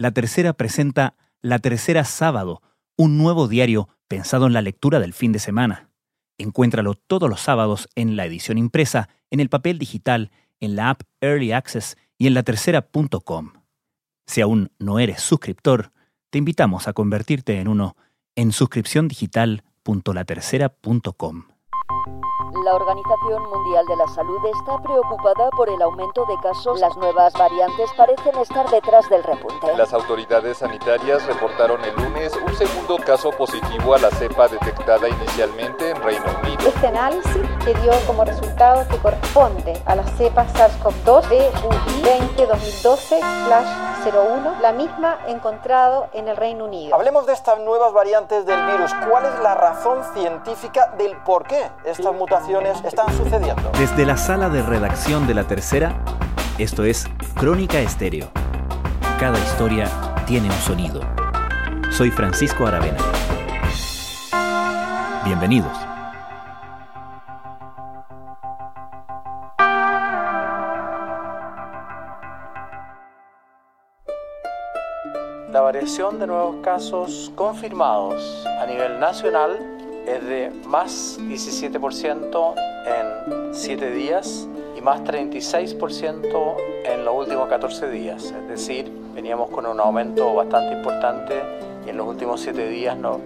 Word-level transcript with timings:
La 0.00 0.12
Tercera 0.12 0.54
presenta 0.54 1.14
La 1.42 1.58
Tercera 1.58 2.04
Sábado, 2.04 2.62
un 2.96 3.18
nuevo 3.18 3.48
diario 3.48 3.90
pensado 4.08 4.46
en 4.46 4.54
la 4.54 4.62
lectura 4.62 4.98
del 4.98 5.12
fin 5.12 5.30
de 5.30 5.38
semana. 5.38 5.90
Encuéntralo 6.38 6.94
todos 6.94 7.28
los 7.28 7.42
sábados 7.42 7.86
en 7.96 8.16
la 8.16 8.24
edición 8.24 8.56
impresa, 8.56 9.10
en 9.28 9.40
el 9.40 9.50
papel 9.50 9.78
digital, 9.78 10.30
en 10.58 10.74
la 10.74 10.88
app 10.88 11.02
Early 11.20 11.52
Access 11.52 11.98
y 12.16 12.28
en 12.28 12.32
latercera.com. 12.32 13.52
Si 14.26 14.40
aún 14.40 14.72
no 14.78 14.98
eres 14.98 15.20
suscriptor, 15.20 15.92
te 16.30 16.38
invitamos 16.38 16.88
a 16.88 16.94
convertirte 16.94 17.60
en 17.60 17.68
uno 17.68 17.94
en 18.36 18.52
suscripciondigital.latercera.com. 18.52 21.49
La 22.52 22.74
Organización 22.74 23.48
Mundial 23.48 23.86
de 23.86 23.94
la 23.94 24.08
Salud 24.08 24.44
está 24.58 24.76
preocupada 24.78 25.50
por 25.56 25.70
el 25.70 25.80
aumento 25.82 26.26
de 26.26 26.34
casos. 26.42 26.80
Las 26.80 26.96
nuevas 26.96 27.32
variantes 27.34 27.92
parecen 27.96 28.36
estar 28.38 28.68
detrás 28.68 29.08
del 29.08 29.22
repunte. 29.22 29.72
Las 29.76 29.94
autoridades 29.94 30.58
sanitarias 30.58 31.24
reportaron 31.26 31.80
el 31.84 31.94
lunes 31.94 32.36
un 32.44 32.52
segundo 32.56 32.96
caso 33.06 33.30
positivo 33.30 33.94
a 33.94 33.98
la 33.98 34.10
cepa 34.10 34.48
detectada 34.48 35.08
inicialmente 35.08 35.90
en 35.90 36.02
Reino 36.02 36.24
Unido. 36.42 36.66
Este 36.66 36.88
análisis 36.88 37.48
que 37.64 37.72
dio 37.74 37.92
como 38.08 38.24
resultado 38.24 38.84
que 38.88 38.98
corresponde 38.98 39.80
a 39.86 39.94
la 39.94 40.02
cepa 40.02 40.44
SARS-CoV-2 40.46 41.28
de 41.28 41.52
20-2012-01, 42.02 44.58
la 44.60 44.72
misma 44.72 45.20
encontrado 45.28 46.08
en 46.14 46.26
el 46.26 46.36
Reino 46.36 46.64
Unido. 46.64 46.96
Hablemos 46.96 47.26
de 47.26 47.32
estas 47.32 47.60
nuevas 47.60 47.92
variantes 47.92 48.44
del 48.44 48.60
virus. 48.66 48.92
¿Cuál 49.08 49.26
es 49.26 49.38
la 49.38 49.54
razón 49.54 50.02
científica 50.14 50.88
del 50.98 51.16
por 51.18 51.44
qué 51.44 51.70
estas 51.84 52.12
mutaciones 52.12 52.39
están 52.84 53.12
sucediendo. 53.16 53.70
Desde 53.78 54.06
la 54.06 54.16
sala 54.16 54.48
de 54.48 54.62
redacción 54.62 55.26
de 55.26 55.34
la 55.34 55.44
tercera, 55.44 56.02
esto 56.58 56.84
es 56.84 57.06
Crónica 57.34 57.78
Estéreo. 57.80 58.28
Cada 59.18 59.38
historia 59.38 59.88
tiene 60.26 60.48
un 60.48 60.56
sonido. 60.56 61.00
Soy 61.90 62.10
Francisco 62.10 62.66
Aravena. 62.66 62.98
Bienvenidos. 65.24 65.70
La 75.52 75.60
variación 75.60 76.18
de 76.18 76.26
nuevos 76.26 76.56
casos 76.62 77.32
confirmados 77.34 78.46
a 78.60 78.66
nivel 78.66 78.98
nacional 78.98 79.79
es 80.10 80.26
de 80.26 80.52
más 80.66 81.18
17% 81.20 82.54
en 82.86 83.54
7 83.54 83.90
días 83.92 84.48
y 84.76 84.80
más 84.80 85.02
36% 85.02 86.56
en 86.84 87.04
los 87.04 87.14
últimos 87.14 87.48
14 87.48 87.90
días. 87.90 88.24
Es 88.24 88.48
decir, 88.48 88.90
veníamos 89.14 89.50
con 89.50 89.66
un 89.66 89.78
aumento 89.78 90.34
bastante 90.34 90.76
importante 90.76 91.34
y 91.86 91.90
en 91.90 91.96
los 91.96 92.06
últimos 92.06 92.40
7 92.40 92.68
días 92.68 92.96
no, 92.96 93.20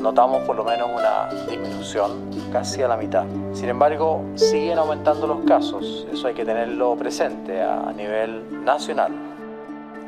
notamos 0.00 0.42
por 0.42 0.56
lo 0.56 0.64
menos 0.64 0.88
una 0.90 1.28
disminución 1.48 2.30
casi 2.52 2.82
a 2.82 2.88
la 2.88 2.96
mitad. 2.96 3.24
Sin 3.52 3.68
embargo, 3.68 4.22
siguen 4.34 4.78
aumentando 4.78 5.26
los 5.26 5.40
casos, 5.44 6.06
eso 6.12 6.26
hay 6.26 6.34
que 6.34 6.44
tenerlo 6.44 6.94
presente 6.96 7.62
a 7.62 7.92
nivel 7.92 8.64
nacional. 8.64 9.12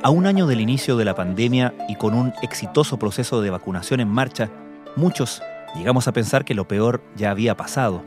A 0.03 0.11
un 0.11 0.27
año 0.27 0.47
del 0.47 0.61
inicio 0.61 0.97
de 0.97 1.05
la 1.05 1.15
pandemia 1.15 1.75
y 1.89 1.97
con 1.97 2.15
un 2.15 2.33
exitoso 2.43 2.99
proceso 2.99 3.43
de 3.43 3.51
vacunación 3.51 4.01
en 4.01 4.09
marcha, 4.09 4.49
muchos 4.97 5.43
Llegamos 5.75 6.09
a 6.09 6.13
pensar 6.13 6.45
que 6.45 6.55
lo 6.55 6.67
peor 6.67 7.01
ya 7.15 7.31
había 7.31 7.57
pasado, 7.57 8.03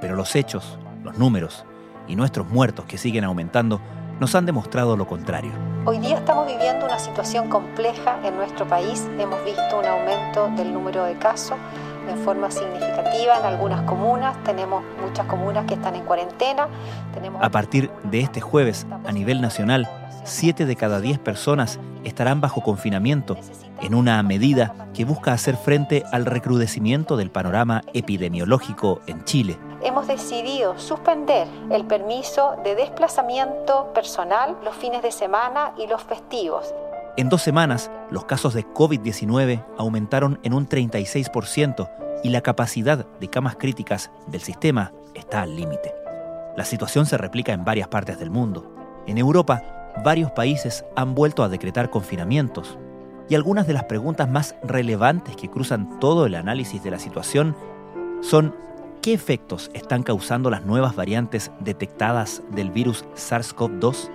pero 0.00 0.16
los 0.16 0.34
hechos, 0.34 0.78
los 1.04 1.16
números 1.16 1.64
y 2.08 2.16
nuestros 2.16 2.48
muertos 2.48 2.84
que 2.86 2.98
siguen 2.98 3.22
aumentando 3.22 3.80
nos 4.18 4.34
han 4.34 4.44
demostrado 4.44 4.96
lo 4.96 5.06
contrario. 5.06 5.52
Hoy 5.84 5.98
día 5.98 6.16
estamos 6.16 6.48
viviendo 6.48 6.84
una 6.84 6.98
situación 6.98 7.48
compleja 7.48 8.18
en 8.24 8.34
nuestro 8.36 8.66
país. 8.66 9.08
Hemos 9.20 9.44
visto 9.44 9.78
un 9.78 9.84
aumento 9.84 10.48
del 10.56 10.72
número 10.72 11.04
de 11.04 11.14
casos 11.16 11.56
en 12.08 12.18
forma 12.18 12.50
significativa 12.50 13.38
en 13.38 13.44
algunas 13.44 13.82
comunas. 13.82 14.36
Tenemos 14.42 14.82
muchas 15.00 15.26
comunas 15.26 15.64
que 15.66 15.74
están 15.74 15.94
en 15.94 16.02
cuarentena. 16.02 16.66
A 17.40 17.50
partir 17.50 17.88
de 18.02 18.20
este 18.20 18.40
jueves, 18.40 18.84
a 19.06 19.12
nivel 19.12 19.40
nacional, 19.40 19.88
7 20.26 20.66
de 20.66 20.76
cada 20.76 21.00
10 21.00 21.20
personas 21.20 21.78
estarán 22.04 22.40
bajo 22.40 22.60
confinamiento 22.60 23.36
en 23.80 23.94
una 23.94 24.20
medida 24.22 24.74
que 24.92 25.04
busca 25.04 25.32
hacer 25.32 25.56
frente 25.56 26.02
al 26.10 26.26
recrudecimiento 26.26 27.16
del 27.16 27.30
panorama 27.30 27.82
epidemiológico 27.94 29.00
en 29.06 29.24
Chile. 29.24 29.56
Hemos 29.82 30.08
decidido 30.08 30.78
suspender 30.78 31.46
el 31.70 31.84
permiso 31.84 32.56
de 32.64 32.74
desplazamiento 32.74 33.92
personal 33.94 34.56
los 34.64 34.74
fines 34.74 35.02
de 35.02 35.12
semana 35.12 35.72
y 35.78 35.86
los 35.86 36.02
festivos. 36.02 36.74
En 37.16 37.28
dos 37.28 37.42
semanas, 37.42 37.90
los 38.10 38.24
casos 38.24 38.52
de 38.52 38.66
COVID-19 38.66 39.64
aumentaron 39.78 40.40
en 40.42 40.54
un 40.54 40.68
36% 40.68 41.88
y 42.24 42.30
la 42.30 42.40
capacidad 42.40 43.06
de 43.20 43.28
camas 43.28 43.56
críticas 43.56 44.10
del 44.26 44.40
sistema 44.40 44.92
está 45.14 45.42
al 45.42 45.54
límite. 45.54 45.94
La 46.56 46.64
situación 46.64 47.06
se 47.06 47.16
replica 47.16 47.52
en 47.52 47.64
varias 47.64 47.88
partes 47.88 48.18
del 48.18 48.30
mundo. 48.30 48.72
En 49.06 49.18
Europa, 49.18 49.62
varios 50.04 50.30
países 50.30 50.84
han 50.94 51.14
vuelto 51.14 51.42
a 51.42 51.48
decretar 51.48 51.90
confinamientos 51.90 52.78
y 53.28 53.34
algunas 53.34 53.66
de 53.66 53.72
las 53.72 53.84
preguntas 53.84 54.28
más 54.28 54.54
relevantes 54.62 55.36
que 55.36 55.50
cruzan 55.50 55.98
todo 55.98 56.26
el 56.26 56.34
análisis 56.34 56.82
de 56.82 56.90
la 56.90 56.98
situación 56.98 57.56
son 58.22 58.54
¿qué 59.02 59.12
efectos 59.12 59.70
están 59.74 60.02
causando 60.02 60.50
las 60.50 60.64
nuevas 60.64 60.96
variantes 60.96 61.50
detectadas 61.60 62.42
del 62.50 62.70
virus 62.70 63.04
SARS-CoV-2? 63.14 64.10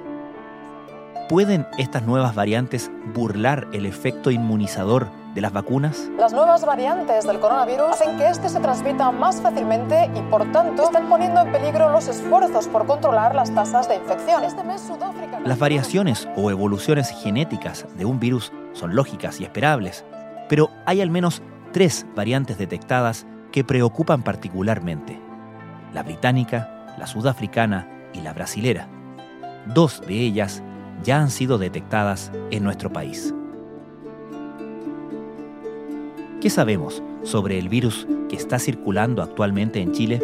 ¿Pueden 1.31 1.65
estas 1.77 2.03
nuevas 2.03 2.35
variantes 2.35 2.91
burlar 3.13 3.65
el 3.71 3.85
efecto 3.85 4.31
inmunizador 4.31 5.07
de 5.33 5.39
las 5.39 5.53
vacunas? 5.53 6.11
Las 6.17 6.33
nuevas 6.33 6.65
variantes 6.65 7.25
del 7.25 7.39
coronavirus 7.39 7.91
hacen 7.91 8.17
que 8.17 8.27
este 8.27 8.49
se 8.49 8.59
transmita 8.59 9.11
más 9.11 9.39
fácilmente 9.41 10.11
y 10.13 10.19
por 10.23 10.51
tanto 10.51 10.83
están 10.83 11.07
poniendo 11.07 11.39
en 11.39 11.53
peligro 11.53 11.89
los 11.89 12.09
esfuerzos 12.09 12.67
por 12.67 12.85
controlar 12.85 13.33
las 13.33 13.49
tasas 13.55 13.87
de 13.87 13.95
infección. 13.95 14.43
Este 14.43 14.61
mes 14.65 14.81
Sudáfrica... 14.81 15.39
Las 15.39 15.57
variaciones 15.57 16.27
o 16.35 16.51
evoluciones 16.51 17.11
genéticas 17.23 17.85
de 17.97 18.03
un 18.03 18.19
virus 18.19 18.51
son 18.73 18.93
lógicas 18.93 19.39
y 19.39 19.45
esperables, 19.45 20.03
pero 20.49 20.69
hay 20.85 20.99
al 20.99 21.11
menos 21.11 21.41
tres 21.71 22.05
variantes 22.13 22.57
detectadas 22.57 23.25
que 23.53 23.63
preocupan 23.63 24.21
particularmente. 24.21 25.17
La 25.93 26.03
británica, 26.03 26.93
la 26.97 27.07
sudafricana 27.07 27.87
y 28.11 28.19
la 28.19 28.33
brasilera. 28.33 28.89
Dos 29.67 30.01
de 30.01 30.15
ellas 30.15 30.61
ya 31.03 31.21
han 31.21 31.31
sido 31.31 31.57
detectadas 31.57 32.31
en 32.51 32.63
nuestro 32.63 32.91
país. 32.91 33.33
¿Qué 36.41 36.49
sabemos 36.49 37.03
sobre 37.23 37.59
el 37.59 37.69
virus 37.69 38.07
que 38.27 38.35
está 38.35 38.57
circulando 38.57 39.21
actualmente 39.21 39.79
en 39.79 39.91
Chile? 39.91 40.19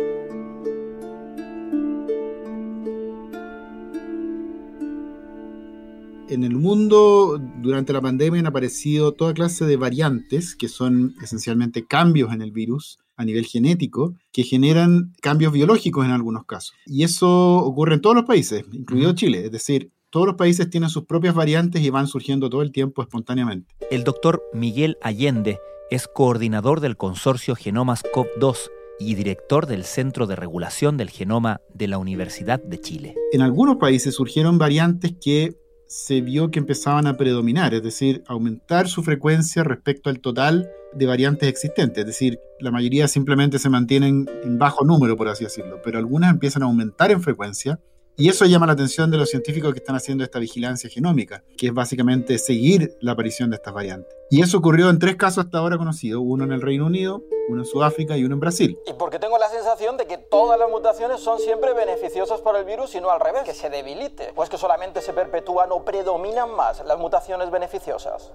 En 6.30 6.44
el 6.44 6.56
mundo, 6.56 7.40
durante 7.62 7.94
la 7.94 8.02
pandemia, 8.02 8.42
han 8.42 8.48
aparecido 8.48 9.14
toda 9.14 9.34
clase 9.34 9.66
de 9.66 9.78
variantes, 9.78 10.56
que 10.56 10.68
son 10.68 11.16
esencialmente 11.24 11.86
cambios 11.86 12.34
en 12.34 12.42
el 12.42 12.52
virus 12.52 13.00
a 13.16 13.24
nivel 13.24 13.46
genético, 13.46 14.16
que 14.34 14.44
generan 14.44 15.14
cambios 15.22 15.54
biológicos 15.54 16.04
en 16.04 16.12
algunos 16.12 16.46
casos. 16.46 16.76
Y 16.86 17.04
eso 17.04 17.58
ocurre 17.58 17.94
en 17.94 18.02
todos 18.02 18.16
los 18.16 18.26
países, 18.26 18.66
incluido 18.74 19.14
Chile. 19.14 19.46
Es 19.46 19.52
decir, 19.52 19.92
todos 20.10 20.26
los 20.26 20.36
países 20.36 20.70
tienen 20.70 20.90
sus 20.90 21.06
propias 21.06 21.36
variantes 21.36 21.82
y 21.82 21.90
van 21.90 22.08
surgiendo 22.08 22.50
todo 22.50 22.62
el 22.62 22.72
tiempo 22.72 23.02
espontáneamente. 23.02 23.76
El 23.92 24.04
doctor 24.04 24.42
Miguel 24.54 24.98
Allende 25.02 25.60
es 25.90 26.08
coordinador 26.08 26.80
del 26.80 26.98
consorcio 26.98 27.56
Genomas 27.56 28.04
COP2 28.14 28.58
y 29.00 29.16
director 29.16 29.68
del 29.68 29.84
Centro 29.84 30.26
de 30.26 30.36
Regulación 30.36 30.98
del 30.98 31.10
Genoma 31.10 31.62
de 31.74 31.88
la 31.88 31.98
Universidad 31.98 32.62
de 32.64 32.80
Chile. 32.80 33.16
En 33.32 33.42
algunos 33.42 33.78
países 33.78 34.16
surgieron 34.16 34.58
variantes 34.58 35.14
que 35.22 35.56
se 35.88 36.22
vio 36.22 36.52
que 36.52 36.60
empezaban 36.60 37.08
a 37.08 37.16
predominar, 37.16 37.74
es 37.74 37.84
decir, 37.84 38.24
aumentar 38.28 38.90
su 38.90 39.04
frecuencia 39.04 39.64
respecto 39.64 40.10
al 40.10 40.20
total 40.20 40.70
de 40.94 41.06
variantes 41.06 41.48
existentes, 41.48 42.00
es 42.00 42.08
decir, 42.08 42.40
la 42.60 42.72
mayoría 42.72 43.08
simplemente 43.08 43.60
se 43.60 43.70
mantienen 43.70 44.26
en 44.44 44.58
bajo 44.58 44.84
número, 44.84 45.16
por 45.16 45.30
así 45.30 45.46
decirlo, 45.46 45.80
pero 45.84 45.98
algunas 45.98 46.32
empiezan 46.32 46.64
a 46.64 46.66
aumentar 46.66 47.12
en 47.12 47.22
frecuencia 47.22 47.80
y 48.20 48.30
eso 48.30 48.46
llama 48.46 48.66
la 48.66 48.74
atención 48.74 49.12
de 49.12 49.18
los 49.18 49.30
científicos 49.30 49.72
que 49.74 49.78
están 49.78 49.96
haciendo 49.96 50.24
esta 50.24 50.40
vigilancia 50.40 50.90
genómica, 50.90 51.44
que 51.56 51.68
es 51.68 51.74
básicamente 51.74 52.40
seguir 52.40 52.98
la 53.00 53.12
aparición 53.12 53.52
de 53.52 53.58
estas 53.58 53.76
variantes. 53.76 54.12
Y 54.32 54.42
eso 54.42 54.58
ocurrió 54.58 54.90
en 54.90 54.98
tres 54.98 55.18
casos 55.18 55.46
hasta 55.46 55.60
ahora 55.60 55.78
conocidos, 55.78 56.24
uno 56.26 56.44
en 56.44 56.52
el 56.52 56.64
Reino 56.64 56.88
Unido, 56.88 57.22
uno 57.48 57.62
en 57.62 57.66
Sudáfrica 57.68 58.18
y 58.18 58.24
uno 58.24 58.34
en 58.34 58.40
Brasil. 58.40 58.80
Y 58.88 58.94
porque 58.94 59.20
tengo 59.20 59.38
la 59.38 59.48
sensación 59.50 59.98
de 59.98 60.08
que 60.08 60.18
todas 60.18 60.58
las 60.58 60.68
mutaciones 60.68 61.20
son 61.20 61.38
siempre 61.38 61.76
beneficiosas 61.76 62.42
para 62.42 62.58
el 62.58 62.66
virus 62.66 62.96
y 62.96 63.02
no 63.02 63.12
al 63.12 63.20
revés, 63.20 63.44
que 63.44 63.54
se 63.54 63.70
debilite, 63.70 64.34
pues 64.34 64.50
que 64.50 64.58
solamente 64.58 65.02
se 65.02 65.14
perpetúan 65.14 65.72
o 65.72 65.86
predominan 65.86 66.56
más 66.56 66.84
las 66.88 66.98
mutaciones 66.98 67.52
beneficiosas. 67.52 68.32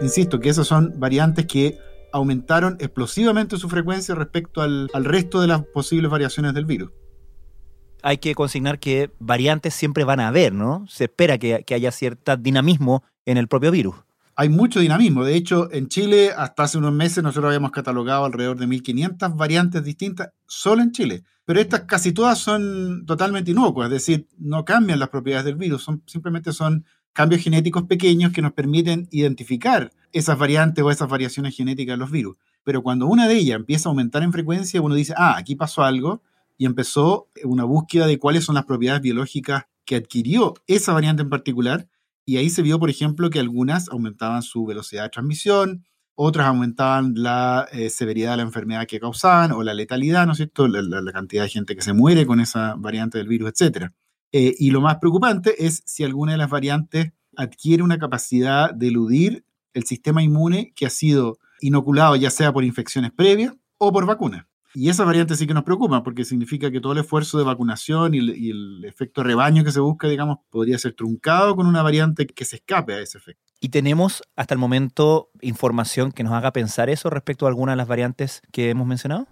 Insisto 0.00 0.40
que 0.40 0.48
esas 0.48 0.66
son 0.66 0.94
variantes 0.96 1.46
que 1.46 1.78
aumentaron 2.12 2.78
explosivamente 2.80 3.58
su 3.58 3.68
frecuencia 3.68 4.14
respecto 4.14 4.62
al, 4.62 4.88
al 4.94 5.04
resto 5.04 5.42
de 5.42 5.48
las 5.48 5.62
posibles 5.66 6.10
variaciones 6.10 6.54
del 6.54 6.64
virus 6.64 6.90
hay 8.04 8.18
que 8.18 8.34
consignar 8.34 8.78
que 8.78 9.10
variantes 9.18 9.72
siempre 9.72 10.04
van 10.04 10.20
a 10.20 10.28
haber, 10.28 10.52
¿no? 10.52 10.84
Se 10.88 11.04
espera 11.04 11.38
que, 11.38 11.64
haya 11.74 11.90
cierto 11.90 12.36
dinamismo 12.36 13.02
en 13.24 13.38
el 13.38 13.48
propio 13.48 13.70
virus. 13.70 13.96
Hay 14.36 14.50
mucho 14.50 14.78
dinamismo. 14.78 15.24
De 15.24 15.34
hecho, 15.34 15.72
en 15.72 15.88
Chile, 15.88 16.30
hasta 16.36 16.64
hace 16.64 16.76
unos 16.76 16.92
meses, 16.92 17.24
nosotros 17.24 17.46
habíamos 17.46 17.70
catalogado 17.70 18.26
alrededor 18.26 18.58
de 18.58 18.66
1.500 18.66 19.36
variantes 19.36 19.84
distintas 19.84 20.32
solo 20.46 20.82
en 20.82 20.92
Chile. 20.92 21.24
Pero 21.46 21.60
estas 21.60 21.82
casi 21.82 22.12
todas 22.12 22.38
son 22.38 23.06
totalmente 23.06 23.52
inocuas, 23.52 23.86
es 23.86 23.92
decir, 23.92 24.28
no 24.36 24.66
cambian 24.66 24.98
las 24.98 25.08
propiedades 25.08 25.46
del 25.46 25.56
virus, 25.56 25.82
son, 25.82 26.02
simplemente 26.06 26.52
son 26.52 26.84
cambios 27.14 27.42
genéticos 27.42 27.84
pequeños 27.84 28.32
que 28.32 28.42
nos 28.42 28.52
permiten 28.52 29.08
identificar 29.12 29.92
esas 30.12 30.38
variantes 30.38 30.84
o 30.84 30.90
esas 30.90 31.08
variaciones 31.08 31.56
genéticas 31.56 31.94
de 31.94 31.98
los 31.98 32.10
virus. 32.10 32.36
Pero 32.64 32.82
cuando 32.82 33.06
una 33.06 33.28
de 33.28 33.36
ellas 33.36 33.56
empieza 33.56 33.88
a 33.88 33.90
aumentar 33.90 34.22
en 34.22 34.32
frecuencia, 34.32 34.82
uno 34.82 34.94
dice, 34.94 35.14
ah, 35.16 35.36
aquí 35.38 35.54
pasó 35.54 35.82
algo, 35.84 36.22
y 36.56 36.66
empezó 36.66 37.28
una 37.44 37.64
búsqueda 37.64 38.06
de 38.06 38.18
cuáles 38.18 38.44
son 38.44 38.54
las 38.54 38.64
propiedades 38.64 39.02
biológicas 39.02 39.64
que 39.84 39.96
adquirió 39.96 40.54
esa 40.66 40.92
variante 40.92 41.22
en 41.22 41.30
particular, 41.30 41.88
y 42.26 42.38
ahí 42.38 42.48
se 42.48 42.62
vio, 42.62 42.78
por 42.78 42.88
ejemplo, 42.88 43.28
que 43.28 43.38
algunas 43.38 43.88
aumentaban 43.90 44.42
su 44.42 44.64
velocidad 44.64 45.04
de 45.04 45.10
transmisión, 45.10 45.84
otras 46.14 46.46
aumentaban 46.46 47.14
la 47.16 47.68
eh, 47.72 47.90
severidad 47.90 48.32
de 48.32 48.36
la 48.38 48.42
enfermedad 48.44 48.86
que 48.86 49.00
causaban 49.00 49.52
o 49.52 49.62
la 49.62 49.74
letalidad, 49.74 50.26
¿no 50.26 50.32
es 50.32 50.38
cierto? 50.38 50.68
La, 50.68 51.12
cantidad 51.12 51.42
de 51.42 51.48
gente 51.48 51.74
que 51.74 51.82
se 51.82 51.92
muere 51.92 52.24
con 52.24 52.40
esa 52.40 52.76
variante 52.78 53.18
del 53.18 53.28
virus, 53.28 53.50
etc. 53.50 53.90
Eh, 54.32 54.54
y 54.58 54.70
lo 54.70 54.80
más 54.80 54.96
preocupante 54.96 55.66
es 55.66 55.82
si 55.84 56.04
alguna 56.04 56.32
de 56.32 56.38
las 56.38 56.50
variantes 56.50 57.12
adquiere 57.36 57.82
una 57.82 57.98
capacidad 57.98 58.72
de 58.72 58.88
eludir 58.88 59.44
el 59.74 59.84
sistema 59.84 60.22
inmune 60.22 60.72
que 60.76 60.86
ha 60.86 60.90
sido 60.90 61.38
inoculado 61.60 62.14
ya 62.16 62.30
sea 62.30 62.52
por 62.52 62.64
infecciones 62.64 63.10
previas 63.12 63.54
o 63.78 63.92
por 63.92 64.06
vacunas. 64.06 64.46
Y 64.76 64.88
esa 64.88 65.04
variante 65.04 65.36
sí 65.36 65.46
que 65.46 65.54
nos 65.54 65.62
preocupa 65.62 66.02
porque 66.02 66.24
significa 66.24 66.70
que 66.70 66.80
todo 66.80 66.92
el 66.92 66.98
esfuerzo 66.98 67.38
de 67.38 67.44
vacunación 67.44 68.14
y 68.14 68.18
el, 68.50 68.84
efecto 68.84 69.22
rebaño 69.22 69.64
que 69.64 69.70
se 69.70 69.80
busca, 69.80 70.08
digamos, 70.08 70.38
podría 70.50 70.78
ser 70.78 70.94
truncado 70.94 71.54
con 71.54 71.66
una 71.66 71.82
variante 71.82 72.26
que 72.26 72.44
se 72.44 72.56
escape 72.56 72.94
a 72.94 73.00
ese 73.00 73.18
efecto. 73.18 73.42
¿Y 73.60 73.68
tenemos 73.68 74.22
hasta 74.36 74.52
el 74.54 74.58
momento 74.58 75.30
información 75.40 76.12
que 76.12 76.24
nos 76.24 76.32
haga 76.32 76.52
pensar 76.52 76.90
eso 76.90 77.08
respecto 77.08 77.46
a 77.46 77.48
alguna 77.48 77.72
de 77.72 77.76
las 77.76 77.88
variantes 77.88 78.42
que 78.52 78.68
hemos 78.70 78.86
mencionado? 78.86 79.28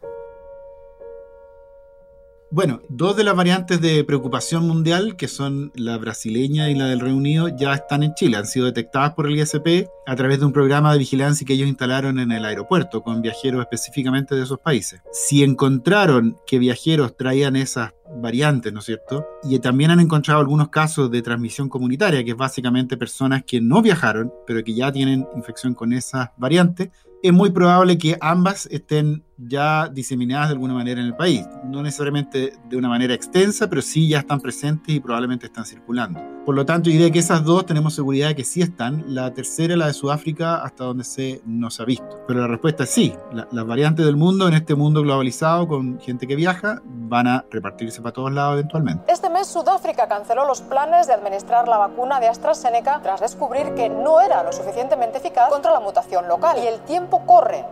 Bueno, 2.54 2.82
dos 2.90 3.16
de 3.16 3.24
las 3.24 3.34
variantes 3.34 3.80
de 3.80 4.04
preocupación 4.04 4.68
mundial, 4.68 5.16
que 5.16 5.26
son 5.26 5.72
la 5.74 5.96
brasileña 5.96 6.68
y 6.68 6.74
la 6.74 6.84
del 6.86 7.00
Reino 7.00 7.16
Unido, 7.16 7.48
ya 7.48 7.72
están 7.72 8.02
en 8.02 8.12
Chile. 8.12 8.36
Han 8.36 8.44
sido 8.44 8.66
detectadas 8.66 9.14
por 9.14 9.26
el 9.26 9.38
ISP 9.38 9.88
a 10.06 10.16
través 10.16 10.38
de 10.38 10.44
un 10.44 10.52
programa 10.52 10.92
de 10.92 10.98
vigilancia 10.98 11.46
que 11.46 11.54
ellos 11.54 11.66
instalaron 11.66 12.18
en 12.18 12.30
el 12.30 12.44
aeropuerto 12.44 13.02
con 13.02 13.22
viajeros 13.22 13.62
específicamente 13.62 14.34
de 14.34 14.42
esos 14.42 14.58
países. 14.58 15.00
Si 15.12 15.42
encontraron 15.42 16.36
que 16.46 16.58
viajeros 16.58 17.16
traían 17.16 17.56
esas 17.56 17.94
variantes, 18.20 18.70
¿no 18.70 18.80
es 18.80 18.84
cierto? 18.84 19.24
Y 19.44 19.58
también 19.58 19.90
han 19.90 20.00
encontrado 20.00 20.40
algunos 20.40 20.68
casos 20.68 21.10
de 21.10 21.22
transmisión 21.22 21.70
comunitaria, 21.70 22.22
que 22.22 22.32
es 22.32 22.36
básicamente 22.36 22.98
personas 22.98 23.44
que 23.46 23.62
no 23.62 23.80
viajaron, 23.80 24.30
pero 24.46 24.62
que 24.62 24.74
ya 24.74 24.92
tienen 24.92 25.26
infección 25.34 25.72
con 25.72 25.94
esas 25.94 26.28
variantes, 26.36 26.90
es 27.22 27.32
muy 27.32 27.50
probable 27.50 27.98
que 27.98 28.18
ambas 28.20 28.66
estén 28.70 29.24
ya 29.38 29.88
diseminadas 29.88 30.48
de 30.48 30.54
alguna 30.54 30.74
manera 30.74 31.00
en 31.00 31.06
el 31.06 31.16
país. 31.16 31.46
No 31.64 31.82
necesariamente 31.82 32.52
de 32.68 32.76
una 32.76 32.88
manera 32.88 33.14
extensa, 33.14 33.70
pero 33.70 33.80
sí 33.80 34.08
ya 34.08 34.20
están 34.20 34.40
presentes 34.40 34.94
y 34.94 35.00
probablemente 35.00 35.46
están 35.46 35.64
circulando. 35.64 36.31
Por 36.44 36.56
lo 36.56 36.66
tanto, 36.66 36.90
diría 36.90 37.08
que 37.12 37.20
esas 37.20 37.44
dos 37.44 37.66
tenemos 37.66 37.94
seguridad 37.94 38.28
de 38.28 38.34
que 38.34 38.42
sí 38.42 38.62
están. 38.62 39.04
La 39.06 39.32
tercera, 39.32 39.76
la 39.76 39.86
de 39.86 39.92
Sudáfrica, 39.92 40.56
hasta 40.56 40.82
donde 40.82 41.04
se, 41.04 41.40
no 41.46 41.70
se 41.70 41.82
ha 41.82 41.86
visto. 41.86 42.24
Pero 42.26 42.40
la 42.40 42.48
respuesta 42.48 42.82
es 42.82 42.90
sí. 42.90 43.14
las 43.32 43.66
variantes 43.66 44.04
del 44.04 44.16
mundo, 44.16 44.48
en 44.48 44.54
este 44.54 44.74
mundo 44.74 45.02
globalizado, 45.02 45.68
con 45.68 46.00
gente 46.00 46.26
que 46.26 46.34
viaja, 46.34 46.82
van 46.84 47.28
a 47.28 47.44
repartirse 47.48 48.02
para 48.02 48.12
todos 48.12 48.32
lados 48.32 48.54
eventualmente. 48.54 49.04
Este 49.12 49.30
mes 49.30 49.46
Sudáfrica 49.46 50.08
canceló 50.08 50.44
los 50.44 50.62
planes 50.62 51.06
de 51.06 51.12
administrar 51.12 51.68
la 51.68 51.78
vacuna 51.78 52.18
de 52.18 52.26
AstraZeneca 52.26 53.00
tras 53.02 53.20
descubrir 53.20 53.74
que 53.74 53.88
no 53.88 54.20
era 54.20 54.42
lo 54.42 54.52
suficientemente 54.52 55.18
eficaz 55.18 55.48
contra 55.48 55.70
la 55.70 55.78
mutación 55.78 56.26
local. 56.26 56.58
Y 56.60 56.66
el 56.66 56.80
tiempo 56.80 57.24
corre. 57.24 57.64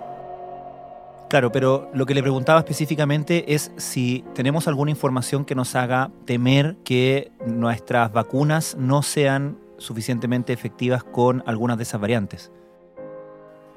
Claro, 1.30 1.52
pero 1.52 1.88
lo 1.94 2.06
que 2.06 2.14
le 2.14 2.22
preguntaba 2.22 2.58
específicamente 2.58 3.54
es 3.54 3.70
si 3.76 4.24
tenemos 4.34 4.66
alguna 4.66 4.90
información 4.90 5.44
que 5.44 5.54
nos 5.54 5.76
haga 5.76 6.10
temer 6.24 6.76
que 6.82 7.30
nuestras 7.46 8.12
vacunas 8.12 8.76
no 8.76 9.02
sean 9.02 9.56
suficientemente 9.78 10.52
efectivas 10.52 11.04
con 11.04 11.44
algunas 11.46 11.76
de 11.76 11.84
esas 11.84 12.00
variantes. 12.00 12.50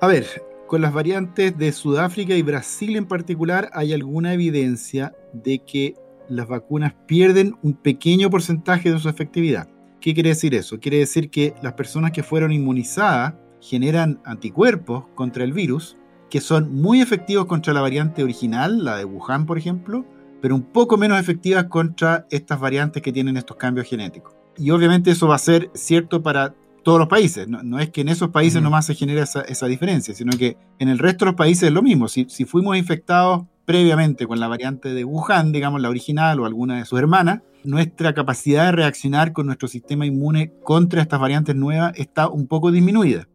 A 0.01 0.07
ver, 0.07 0.25
con 0.65 0.81
las 0.81 0.93
variantes 0.93 1.55
de 1.55 1.71
Sudáfrica 1.73 2.33
y 2.33 2.41
Brasil 2.41 2.95
en 2.95 3.05
particular 3.05 3.69
hay 3.73 3.93
alguna 3.93 4.33
evidencia 4.33 5.13
de 5.31 5.59
que 5.59 5.93
las 6.27 6.47
vacunas 6.47 6.95
pierden 7.05 7.53
un 7.61 7.75
pequeño 7.75 8.31
porcentaje 8.31 8.91
de 8.91 8.97
su 8.97 9.09
efectividad. 9.09 9.67
¿Qué 10.01 10.15
quiere 10.15 10.29
decir 10.29 10.55
eso? 10.55 10.79
Quiere 10.79 10.97
decir 10.97 11.29
que 11.29 11.53
las 11.61 11.73
personas 11.73 12.13
que 12.13 12.23
fueron 12.23 12.51
inmunizadas 12.51 13.35
generan 13.61 14.21
anticuerpos 14.25 15.05
contra 15.13 15.43
el 15.43 15.53
virus 15.53 15.97
que 16.33 16.41
son 16.41 16.73
muy 16.73 16.99
efectivos 16.99 17.45
contra 17.45 17.73
la 17.73 17.81
variante 17.81 18.23
original, 18.23 18.83
la 18.83 18.97
de 18.97 19.05
Wuhan, 19.05 19.45
por 19.45 19.59
ejemplo, 19.59 20.03
pero 20.41 20.55
un 20.55 20.63
poco 20.63 20.97
menos 20.97 21.19
efectivas 21.19 21.65
contra 21.65 22.25
estas 22.31 22.59
variantes 22.59 23.03
que 23.03 23.13
tienen 23.13 23.37
estos 23.37 23.55
cambios 23.55 23.85
genéticos. 23.85 24.33
Y 24.57 24.71
obviamente 24.71 25.11
eso 25.11 25.27
va 25.27 25.35
a 25.35 25.37
ser 25.37 25.69
cierto 25.75 26.23
para 26.23 26.55
todos 26.81 26.97
los 26.97 27.07
países. 27.07 27.47
No, 27.47 27.77
es 27.77 27.91
que 27.91 28.01
en 28.01 28.09
esos 28.09 28.29
países 28.29 28.63
nomás 28.63 28.87
se 28.87 28.95
genere 28.95 29.21
esa, 29.21 29.67
diferencia, 29.67 30.15
sino 30.15 30.35
que 30.35 30.57
en 30.79 30.89
el 30.89 30.97
resto 30.97 31.25
de 31.25 31.33
los 31.33 31.37
países 31.37 31.65
es 31.65 31.71
lo 31.71 31.83
mismo. 31.83 32.07
Si, 32.07 32.25
si 32.27 32.45
fuimos 32.45 32.77
infectados 32.77 33.43
previamente 33.65 34.25
con 34.25 34.39
la 34.39 34.47
variante 34.47 34.91
de 34.91 35.05
Wuhan, 35.05 35.51
digamos 35.51 35.81
la 35.81 35.89
original 35.89 36.39
o 36.39 36.47
alguna 36.47 36.79
de 36.79 36.85
sus 36.85 36.97
hermanas, 36.97 37.41
nuestra 37.63 38.15
capacidad 38.15 38.65
de 38.65 38.71
reaccionar 38.71 39.33
con 39.33 39.45
nuestro 39.45 39.67
sistema 39.67 40.07
inmune 40.07 40.51
contra 40.63 41.03
estas 41.03 41.19
variantes 41.19 41.55
nuevas 41.55 41.93
está 41.95 42.27
un 42.27 42.47
poco 42.47 42.71
disminuida 42.71 43.27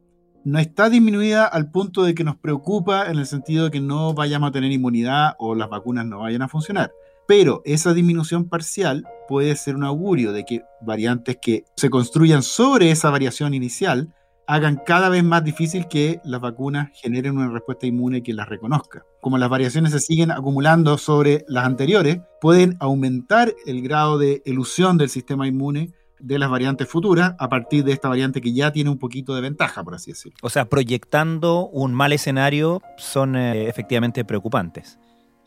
no 0.44 0.58
está 0.58 0.88
disminuida 0.88 1.46
al 1.46 1.70
punto 1.70 2.02
de 2.02 2.14
que 2.14 2.24
nos 2.24 2.36
preocupa 2.36 3.10
en 3.10 3.18
el 3.18 3.26
sentido 3.26 3.64
de 3.64 3.70
que 3.70 3.80
no 3.80 4.14
vayamos 4.14 4.48
a 4.48 4.52
tener 4.52 4.72
inmunidad 4.72 5.34
o 5.38 5.54
las 5.54 5.68
vacunas 5.68 6.06
no 6.06 6.20
vayan 6.20 6.42
a 6.42 6.48
funcionar. 6.48 6.92
Pero 7.26 7.60
esa 7.66 7.92
disminución 7.92 8.48
parcial 8.48 9.06
puede 9.28 9.54
ser 9.56 9.76
un 9.76 9.84
augurio 9.84 10.32
de 10.32 10.44
que 10.44 10.62
variantes 10.80 11.36
que 11.40 11.64
se 11.76 11.90
construyan 11.90 12.42
sobre 12.42 12.90
esa 12.90 13.10
variación 13.10 13.52
inicial 13.52 14.14
hagan 14.46 14.80
cada 14.84 15.10
vez 15.10 15.22
más 15.22 15.44
difícil 15.44 15.88
que 15.88 16.22
las 16.24 16.40
vacunas 16.40 16.88
generen 16.94 17.36
una 17.36 17.50
respuesta 17.50 17.86
inmune 17.86 18.22
que 18.22 18.32
las 18.32 18.48
reconozca. 18.48 19.04
Como 19.20 19.36
las 19.36 19.50
variaciones 19.50 19.92
se 19.92 20.00
siguen 20.00 20.30
acumulando 20.30 20.96
sobre 20.96 21.44
las 21.48 21.66
anteriores, 21.66 22.20
pueden 22.40 22.78
aumentar 22.80 23.54
el 23.66 23.82
grado 23.82 24.16
de 24.16 24.42
elusión 24.46 24.96
del 24.96 25.10
sistema 25.10 25.46
inmune 25.46 25.92
de 26.20 26.38
las 26.38 26.50
variantes 26.50 26.88
futuras 26.88 27.34
a 27.38 27.48
partir 27.48 27.84
de 27.84 27.92
esta 27.92 28.08
variante 28.08 28.40
que 28.40 28.52
ya 28.52 28.72
tiene 28.72 28.90
un 28.90 28.98
poquito 28.98 29.34
de 29.34 29.40
ventaja, 29.40 29.84
por 29.84 29.94
así 29.94 30.12
decirlo. 30.12 30.36
O 30.42 30.50
sea, 30.50 30.68
proyectando 30.68 31.68
un 31.68 31.94
mal 31.94 32.12
escenario 32.12 32.82
son 32.96 33.36
eh, 33.36 33.68
efectivamente 33.68 34.24
preocupantes. 34.24 34.98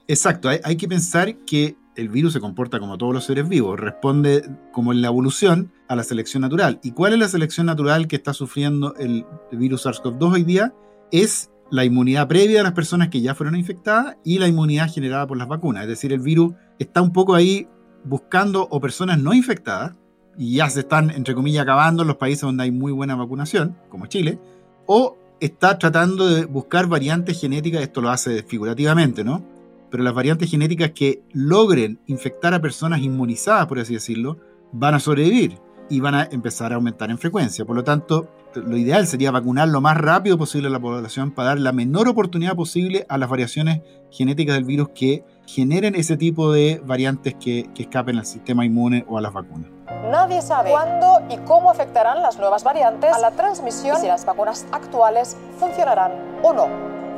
Exacto, 0.08 0.50
hay, 0.50 0.75
que 0.75 0.88
pensar 0.88 1.38
que 1.46 1.78
el 1.96 2.10
virus 2.10 2.34
se 2.34 2.40
comporta 2.40 2.80
como 2.80 2.98
todos 2.98 3.13
los 3.13 3.24
seres 3.24 3.48
vivos, 3.48 3.80
responde 3.80 4.44
como 4.74 4.92
en 4.92 5.01
la 5.01 5.08
evolución 5.08 5.72
a 5.88 5.96
la 5.96 6.04
selección 6.04 6.42
natural. 6.42 6.80
¿Y 6.84 6.92
cuál 6.92 7.13
es 7.13 7.20
la 7.20 7.28
selección 7.28 7.66
natural 7.68 8.08
que 8.08 8.18
está 8.18 8.34
sufriendo 8.34 8.94
el, 8.96 9.25
el 9.51 9.58
virus 9.58 9.86
SARS-CoV-2 9.86 10.34
hoy 10.34 10.44
día? 10.44 10.74
Es 11.12 11.50
la 11.70 11.86
inmunidad 11.86 12.28
previa 12.28 12.58
de 12.58 12.63
las 12.63 12.74
personas 12.74 13.08
que 13.08 13.22
ya 13.22 13.36
fueron 13.36 13.56
infectadas 13.56 14.18
y 14.25 14.40
la 14.40 14.48
inmunidad 14.48 14.92
generada 14.92 15.25
por 15.25 15.38
las 15.38 15.48
vacunas. 15.48 15.84
Es 15.84 15.90
decir, 15.90 16.12
el 16.12 16.20
virus 16.20 16.54
está 16.78 17.01
un 17.01 17.13
poco 17.13 17.34
ahí 17.34 17.70
buscando 18.04 18.68
o 18.70 18.82
personas 18.82 19.20
no 19.20 19.34
infectadas 19.34 19.96
y 20.38 20.56
ya 20.56 20.70
se 20.70 20.82
están, 20.82 21.10
entre 21.12 21.36
comillas, 21.36 21.64
acabando 21.64 22.04
en 22.04 22.08
los 22.08 22.18
países 22.18 22.42
donde 22.42 22.64
hay 22.64 22.72
muy 22.72 22.92
buena 22.92 23.16
vacunación, 23.16 23.78
como 23.90 24.08
Chile, 24.08 24.40
o 24.86 25.18
está 25.40 25.78
tratando 25.78 26.28
de 26.28 26.46
buscar 26.46 26.88
variantes 26.88 27.40
genéticas, 27.40 27.82
esto 27.82 28.02
lo 28.02 28.10
hace 28.10 28.44
figurativamente, 28.44 29.24
¿no? 29.24 29.44
Pero 29.90 30.04
las 30.04 30.14
variantes 30.14 30.50
genéticas 30.50 30.92
que 30.92 31.24
logren 31.34 32.00
infectar 32.08 32.54
a 32.54 32.62
personas 32.62 33.02
inmunizadas, 33.02 33.68
por 33.68 33.80
así 33.80 33.94
decirlo, 33.94 34.38
van 34.72 34.94
a 34.94 35.00
sobrevivir 35.00 35.58
y 35.90 36.00
van 36.00 36.16
a 36.16 36.24
empezar 36.32 36.72
a 36.72 36.76
aumentar 36.76 37.12
en 37.12 37.18
frecuencia. 37.18 37.66
Por 37.66 37.76
lo 37.76 37.84
tanto, 37.84 38.30
lo 38.56 38.78
ideal 38.78 39.08
sería 39.08 39.32
vacunar 39.32 39.68
lo 39.68 39.82
más 39.82 39.98
rápido 39.98 40.38
posible 40.38 40.68
a 40.68 40.72
la 40.72 40.80
población 40.80 41.32
para 41.32 41.50
dar 41.50 41.60
la 41.60 41.74
menor 41.74 42.08
oportunidad 42.08 42.56
posible 42.56 43.06
a 43.10 43.18
las 43.18 43.30
variaciones 43.30 43.82
genéticas 44.10 44.56
del 44.56 44.64
virus 44.64 44.90
que 44.96 45.26
generen 45.46 45.96
ese 45.96 46.16
tipo 46.16 46.54
de 46.54 46.82
variantes 46.86 47.36
que, 47.36 47.70
que 47.76 47.84
escapen 47.84 48.18
al 48.18 48.26
sistema 48.26 48.66
inmune 48.66 49.06
o 49.08 49.18
a 49.18 49.22
las 49.22 49.34
vacunas. 49.34 49.70
Nadie 50.10 50.42
sabe 50.42 50.72
cuándo 50.72 51.22
y 51.30 51.38
cómo 51.46 51.72
afectarán 51.72 52.22
las 52.22 52.38
nuevas 52.38 52.64
variantes 52.64 53.14
a 53.14 53.20
la 53.20 53.32
transmisión 53.32 53.98
y 53.98 54.02
si 54.02 54.08
las 54.08 54.26
vacunas 54.26 54.66
actuales 54.72 55.38
funcionarán 55.58 56.12
o 56.44 56.54
no. 56.54 56.68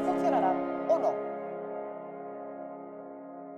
Funcionarán 0.06 0.88
o 0.89 1.00
no. 1.00 1.13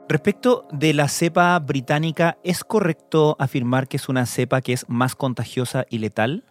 Respecto 0.08 0.68
de 0.72 0.94
la 0.94 1.08
cepa 1.08 1.58
británica, 1.60 2.38
¿es 2.44 2.64
correcto 2.64 3.36
afirmar 3.40 3.88
que 3.88 3.98
es 3.98 4.08
una 4.08 4.26
cepa 4.26 4.62
que 4.62 4.74
es 4.74 4.86
más 4.88 5.16
contagiosa 5.16 5.86
y 5.90 5.98
letal? 5.98 6.44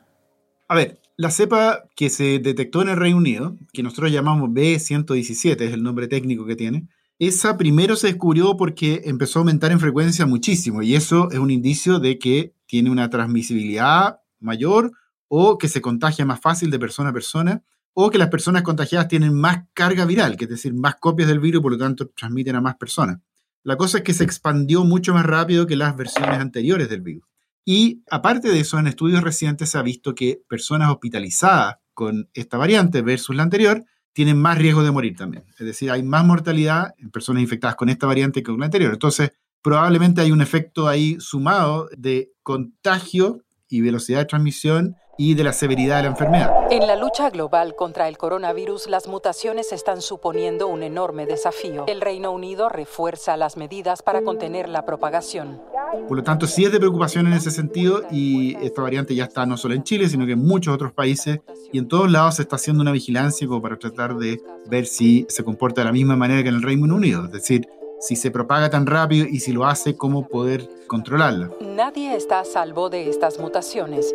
A 0.69 0.75
ver, 0.75 0.99
la 1.17 1.31
cepa 1.31 1.85
que 1.95 2.11
se 2.11 2.41
detectó 2.41 2.83
en 2.83 2.89
el 2.89 2.97
Reino 2.97 3.19
Unido, 3.19 3.57
que 3.73 3.85
nosotros 3.85 4.11
llamamos 4.11 4.51
B117, 4.51 5.61
es 5.61 5.73
el 5.73 5.83
nombre 5.83 6.09
técnico 6.09 6.45
que 6.45 6.57
tiene, 6.57 6.89
esa 7.27 7.57
primero 7.57 7.97
se 7.97 8.09
descubrió 8.09 8.57
porque 8.57 9.03
empezó 9.05 9.39
a 9.39 9.41
aumentar 9.41 9.73
en 9.73 9.81
frecuencia 9.81 10.27
muchísimo 10.27 10.83
y 10.83 10.95
eso 10.95 11.31
es 11.31 11.39
un 11.39 11.51
indicio 11.51 11.99
de 11.99 12.19
que 12.19 12.55
tiene 12.67 12.91
una 12.91 13.11
transmisibilidad 13.11 14.21
mayor 14.41 14.93
o 15.29 15.59
que 15.59 15.69
se 15.69 15.81
contagia 15.81 16.25
más 16.25 16.41
fácil 16.41 16.71
de 16.71 16.79
persona 16.79 17.11
a 17.11 17.13
persona, 17.13 17.63
o 17.93 18.11
que 18.11 18.19
las 18.19 18.29
personas 18.29 18.63
contagiadas 18.63 19.09
tienen 19.09 19.35
más 19.35 19.65
carga 19.73 20.05
viral, 20.05 20.37
que 20.37 20.45
es 20.45 20.51
decir, 20.51 20.75
más 20.75 20.97
copias 20.97 21.29
del 21.29 21.41
virus, 21.41 21.63
por 21.63 21.73
lo 21.73 21.79
tanto 21.79 22.09
transmiten 22.09 22.57
a 22.57 22.61
más 22.61 22.77
personas. 22.77 23.19
La 23.63 23.77
cosa 23.77 23.99
es 23.99 24.05
que 24.05 24.13
se 24.13 24.25
expandió 24.25 24.85
mucho 24.85 25.15
más 25.15 25.25
rápido 25.25 25.67
que 25.67 25.77
las 25.77 25.97
versiones 25.97 26.39
anteriores 26.39 26.89
del 26.89 27.01
virus. 27.01 27.25
Y 27.65 28.03
aparte 28.11 28.49
de 28.49 28.61
eso, 28.61 28.79
en 28.79 28.87
estudios 28.87 29.23
recientes 29.23 29.71
se 29.71 29.79
ha 29.79 29.83
visto 29.83 30.15
que 30.15 30.43
personas 30.49 30.91
hospitalizadas 30.91 31.77
con 31.95 32.29
esta 32.35 32.59
variante 32.59 33.01
versus 33.01 33.35
la 33.35 33.45
anterior 33.45 33.85
tienen 34.15 34.41
más 34.41 34.57
riesgo 34.57 34.83
de 34.83 34.91
morir 34.91 35.17
también. 35.17 35.45
Es 35.59 35.67
decir, 35.67 35.91
hay 35.91 36.03
más 36.03 36.25
mortalidad 36.25 36.95
en 36.99 37.11
personas 37.11 37.43
infectadas 37.43 37.77
con 37.77 37.91
esta 37.91 38.07
variante 38.07 38.41
que 38.41 38.47
con 38.47 38.59
la 38.59 38.67
anterior. 38.67 38.93
Entonces, 38.93 39.33
probablemente 39.61 40.21
hay 40.21 40.33
un 40.33 40.41
efecto 40.41 40.89
ahí 40.89 41.17
sumado 41.19 41.89
de 41.97 42.31
contagio 42.43 43.44
y 43.75 43.81
velocidad 43.81 44.21
de 44.21 44.25
transmisión 44.27 44.97
y 45.19 45.35
de 45.35 45.45
la 45.45 45.53
severidad 45.53 45.97
de 45.97 46.03
la 46.05 46.09
enfermedad. 46.09 46.51
En 46.71 46.87
la 46.87 46.97
lucha 46.97 47.31
global 47.31 47.75
contra 47.77 48.09
el 48.09 48.19
coronavirus, 48.19 48.89
las 48.89 49.09
mutaciones 49.09 49.73
están 49.73 50.01
suponiendo 50.01 50.69
un 50.69 50.83
enorme 50.83 51.27
desafío. 51.27 51.85
El 51.87 52.01
Reino 52.01 52.33
Unido 52.33 52.69
refuerza 52.69 53.37
las 53.37 53.57
medidas 53.57 54.03
para 54.03 54.23
contener 54.23 54.69
la 54.69 54.85
propagación. 54.85 55.61
Por 56.09 56.17
lo 56.17 56.23
tanto, 56.23 56.47
sí 56.47 56.65
es 56.65 56.73
de 56.73 56.79
preocupación 56.79 57.27
en 57.27 57.35
ese 57.35 57.51
sentido 57.51 58.03
y 58.11 58.57
esta 58.65 58.83
variante 58.83 59.15
ya 59.15 59.25
está 59.25 59.47
no 59.47 59.57
solo 59.57 59.75
en 59.75 59.85
Chile, 59.85 60.09
sino 60.09 60.27
que 60.27 60.33
en 60.33 60.45
muchos 60.45 60.75
otros 60.75 60.93
países 60.93 61.41
y 61.73 61.79
en 61.79 61.89
todos 61.89 62.11
lados 62.11 62.37
se 62.37 62.43
está 62.43 62.57
haciendo 62.57 62.83
una 62.83 62.93
vigilancia 62.93 63.47
como 63.47 63.63
para 63.63 63.77
tratar 63.77 64.17
de 64.17 64.41
ver 64.67 64.87
si 64.87 65.27
se 65.29 65.45
comporta 65.45 65.81
de 65.81 65.87
la 65.87 65.93
misma 65.93 66.17
manera 66.17 66.43
que 66.43 66.49
en 66.49 66.57
el 66.57 66.63
Reino 66.63 66.95
Unido. 66.95 67.25
Es 67.25 67.33
decir, 67.33 67.69
si 68.05 68.17
se 68.17 68.31
propaga 68.31 68.69
tan 68.69 68.85
rápido 68.85 69.27
y 69.27 69.41
si 69.41 69.53
lo 69.53 69.65
hace, 69.65 69.97
cómo 69.97 70.29
poder 70.29 70.69
controlarla. 70.87 71.51
Nadie 71.63 72.15
está 72.15 72.41
a 72.41 72.45
salvo 72.45 72.91
de 72.91 73.09
estas 73.09 73.39
mutaciones. 73.39 74.15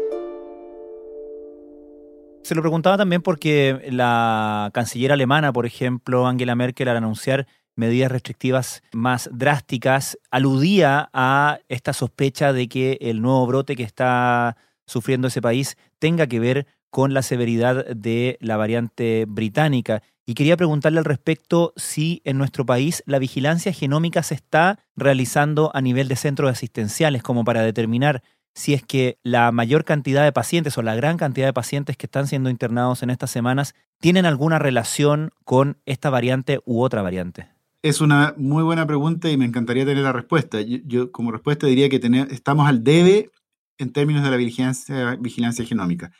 Se 2.43 2.53
lo 2.53 2.61
preguntaba 2.61 2.97
también 2.97 3.23
porque 3.23 3.81
la 3.89 4.69
canciller 4.73 5.11
alemana, 5.11 5.51
por 5.51 5.65
ejemplo, 5.65 6.27
Angela 6.27 6.55
Merkel, 6.55 6.87
al 6.87 6.97
anunciar 6.97 7.47
medidas 7.75 8.11
restrictivas 8.11 8.83
más 8.93 9.27
drásticas, 9.33 10.19
aludía 10.29 11.09
a 11.11 11.59
esta 11.67 11.93
sospecha 11.93 12.53
de 12.53 12.67
que 12.67 12.99
el 13.01 13.23
nuevo 13.23 13.47
brote 13.47 13.75
que 13.75 13.83
está 13.83 14.55
sufriendo 14.85 15.29
ese 15.29 15.41
país 15.41 15.77
tenga 15.97 16.27
que 16.27 16.39
ver 16.39 16.67
con 16.89 17.13
la 17.13 17.21
severidad 17.21 17.85
de 17.87 18.37
la 18.41 18.57
variante 18.57 19.25
británica. 19.27 20.01
Y 20.25 20.35
quería 20.35 20.57
preguntarle 20.57 20.99
al 20.99 21.05
respecto 21.05 21.73
si 21.75 22.21
en 22.23 22.37
nuestro 22.37 22.65
país 22.65 23.03
la 23.05 23.19
vigilancia 23.19 23.73
genómica 23.73 24.21
se 24.23 24.35
está 24.35 24.79
realizando 24.95 25.71
a 25.73 25.81
nivel 25.81 26.07
de 26.07 26.15
centros 26.15 26.51
asistenciales, 26.51 27.23
como 27.23 27.43
para 27.43 27.63
determinar 27.63 28.21
si 28.53 28.73
es 28.73 28.83
que 28.83 29.17
la 29.23 29.51
mayor 29.51 29.85
cantidad 29.85 30.23
de 30.23 30.31
pacientes 30.31 30.77
o 30.77 30.81
la 30.81 30.95
gran 30.95 31.17
cantidad 31.17 31.47
de 31.47 31.53
pacientes 31.53 31.97
que 31.97 32.07
están 32.07 32.27
siendo 32.27 32.49
internados 32.49 33.03
en 33.03 33.09
estas 33.09 33.31
semanas 33.31 33.73
tienen 33.99 34.25
alguna 34.25 34.59
relación 34.59 35.31
con 35.45 35.77
esta 35.85 36.09
variante 36.09 36.59
u 36.65 36.81
otra 36.81 37.01
variante. 37.01 37.47
Es 37.81 38.01
una 38.01 38.33
muy 38.37 38.63
buena 38.63 38.85
pregunta 38.85 39.29
y 39.29 39.37
me 39.37 39.45
encantaría 39.45 39.85
tener 39.85 40.03
la 40.03 40.11
respuesta. 40.11 40.59
Yo, 40.61 41.11
como 41.11 41.31
respuesta 41.31 41.67
diría 41.67 41.89
que 41.89 42.01
estamos 42.29 42.67
al 42.67 42.83
debe 42.83 43.31
en 43.77 43.93
términos 43.93 44.23
de 44.23 44.29
la 44.29 45.15
vigilancia 45.15 45.65
genómica. 45.65 46.11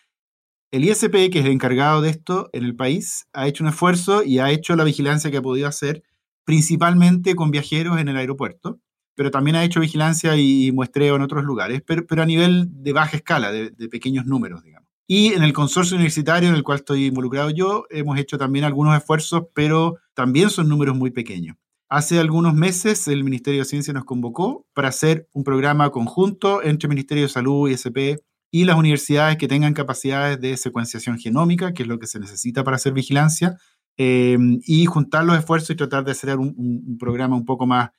El 0.72 0.86
ISP, 0.86 1.32
que 1.32 1.40
es 1.40 1.46
el 1.46 1.52
encargado 1.52 2.02
de 2.02 2.10
esto 2.10 2.50
en 2.54 2.64
el 2.64 2.76
país, 2.76 3.28
ha 3.34 3.48
hecho 3.48 3.64
un 3.64 3.70
esfuerzo 3.70 4.24
y 4.24 4.40
ha 4.40 4.52
hecho 4.52 4.76
la 4.76 4.84
vigilancia 4.84 5.32
que 5.32 5.38
ha 5.38 5.42
podido 5.42 5.68
hacer, 5.68 6.04
principalmente 6.46 7.36
con 7.36 7.52
viajeros 7.52 8.00
en 8.00 8.08
el 8.08 8.18
aeropuerto 8.18 8.80
pero 9.20 9.32
también 9.32 9.58
ha 9.58 9.66
hecho 9.66 9.82
vigilancia 9.82 10.38
y 10.38 10.72
muestreo 10.72 11.18
en 11.18 11.22
otros 11.22 11.44
lugares, 11.44 11.82
pero, 11.86 12.08
pero 12.08 12.22
a 12.22 12.26
nivel 12.26 12.70
de 12.70 12.94
baja 12.94 13.18
escala, 13.18 13.52
de, 13.52 13.72
pequeños 13.90 14.26
números, 14.26 14.64
digamos. 14.64 14.88
Y 15.08 15.34
en 15.34 15.44
el 15.44 15.52
consorcio 15.52 15.96
universitario 15.96 16.48
en 16.48 16.56
el 16.56 16.64
cual 16.64 16.78
estoy 16.78 17.08
involucrado 17.08 17.50
yo, 17.50 17.84
hemos 17.90 18.18
hecho 18.18 18.38
también 18.38 18.64
algunos 18.64 18.96
esfuerzos, 18.96 19.48
pero 19.54 19.98
también 20.14 20.50
son 20.50 20.70
números 20.70 20.96
muy 20.96 21.12
pequeños. 21.12 21.58
Hace 21.90 22.18
algunos 22.18 22.54
meses 22.54 23.10
el 23.10 23.26
Ministerio 23.26 23.60
de 23.60 23.66
Ciencia 23.66 23.92
nos 23.92 24.06
convocó 24.06 24.66
para 24.74 24.88
hacer 24.88 25.28
un 25.34 25.44
programa 25.44 25.90
conjunto 25.90 26.64
entre 26.64 26.88
Ministerio 26.88 27.24
de 27.24 27.30
Salud, 27.30 27.70
ISP 27.70 28.22
y 28.52 28.66
las 28.66 28.78
universidades 28.78 29.38
que 29.38 29.48
tengan 29.48 29.74
capacidades 29.74 30.40
de 30.42 30.58
secuenciación 30.58 31.20
genómica, 31.20 31.74
que 31.74 31.84
es 31.84 31.90
lo 31.90 32.00
que 32.00 32.08
se 32.08 32.20
necesita 32.20 32.64
para 32.64 32.78
hacer 32.78 32.94
vigilancia, 32.94 33.58
eh, 33.98 34.38
y 34.66 34.86
juntar 34.86 35.26
los 35.26 35.38
esfuerzos 35.38 35.72
y 35.72 35.76
tratar 35.76 36.06
de 36.06 36.12
hacer 36.12 36.38
un, 36.38 36.56
un 36.58 36.98
programa 36.98 37.36
un 37.36 37.46
poco 37.46 37.68
más 37.68 37.90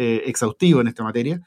eh, 0.00 0.22
exhaustivo 0.26 0.80
en 0.80 0.86
esta 0.86 1.02
materia. 1.02 1.40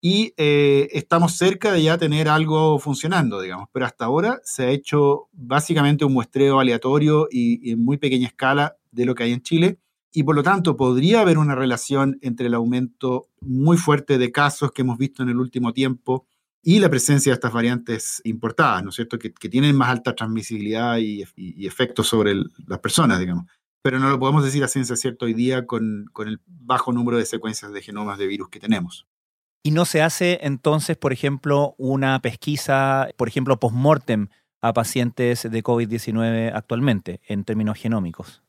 Y 0.00 0.32
eh, 0.38 0.88
estamos 0.92 1.36
cerca 1.36 1.72
de 1.72 1.82
ya 1.82 1.98
tener 1.98 2.28
algo 2.28 2.78
funcionando, 2.78 3.40
digamos, 3.40 3.68
pero 3.72 3.84
hasta 3.84 4.06
ahora 4.06 4.40
se 4.44 4.64
ha 4.64 4.70
hecho 4.70 5.28
básicamente 5.32 6.06
un 6.06 6.14
muestreo 6.14 6.60
aleatorio 6.60 7.28
y, 7.30 7.72
en 7.72 7.84
muy 7.84 7.98
pequeña 7.98 8.28
escala 8.28 8.76
de 8.92 9.04
lo 9.04 9.14
que 9.14 9.24
hay 9.24 9.32
en 9.32 9.42
Chile 9.42 9.78
y 10.12 10.22
por 10.22 10.36
lo 10.36 10.42
tanto 10.42 10.76
podría 10.76 11.20
haber 11.20 11.36
una 11.36 11.54
relación 11.54 12.18
entre 12.22 12.46
el 12.46 12.54
aumento 12.54 13.28
muy 13.40 13.76
fuerte 13.76 14.16
de 14.16 14.32
casos 14.32 14.72
que 14.72 14.82
hemos 14.82 14.96
visto 14.96 15.22
en 15.22 15.28
el 15.28 15.36
último 15.36 15.72
tiempo 15.72 16.26
y 16.62 16.80
la 16.80 16.88
presencia 16.88 17.30
de 17.30 17.34
estas 17.34 17.52
variantes 17.52 18.20
importadas, 18.24 18.82
¿no 18.82 18.90
es 18.90 18.96
cierto?, 18.96 19.18
que, 19.18 19.30
tienen 19.30 19.76
más 19.76 19.90
alta 19.90 20.14
transmisibilidad 20.14 20.98
y, 20.98 21.22
efectos 21.66 22.08
sobre 22.08 22.34
las 22.66 22.78
personas, 22.80 23.18
digamos 23.20 23.46
pero 23.82 23.98
no 23.98 24.10
lo 24.10 24.18
podemos 24.18 24.44
decir 24.44 24.62
a 24.64 24.68
ciencia 24.68 24.96
cierta 24.96 25.24
hoy 25.24 25.34
día 25.34 25.66
con, 25.66 26.10
el 26.26 26.40
bajo 26.46 26.92
número 26.92 27.16
de 27.16 27.24
secuencias 27.24 27.72
de 27.72 27.80
genomas 27.80 28.18
de 28.18 28.26
virus 28.26 28.48
que 28.50 28.60
tenemos. 28.60 29.06
¿Y 29.62 29.70
no 29.70 29.84
se 29.84 30.02
hace 30.02 30.40
entonces, 30.42 30.96
por 30.96 31.12
ejemplo, 31.12 31.74
una 31.78 32.20
pesquisa, 32.20 33.08
por 33.16 33.28
ejemplo, 33.28 33.58
post-mortem 33.58 34.28
a 34.60 34.72
pacientes 34.72 35.48
de 35.50 35.62
COVID-19 35.62 36.52
actualmente 36.54 37.20
en 37.26 37.44
términos 37.44 37.78
genómicos? 37.78 38.42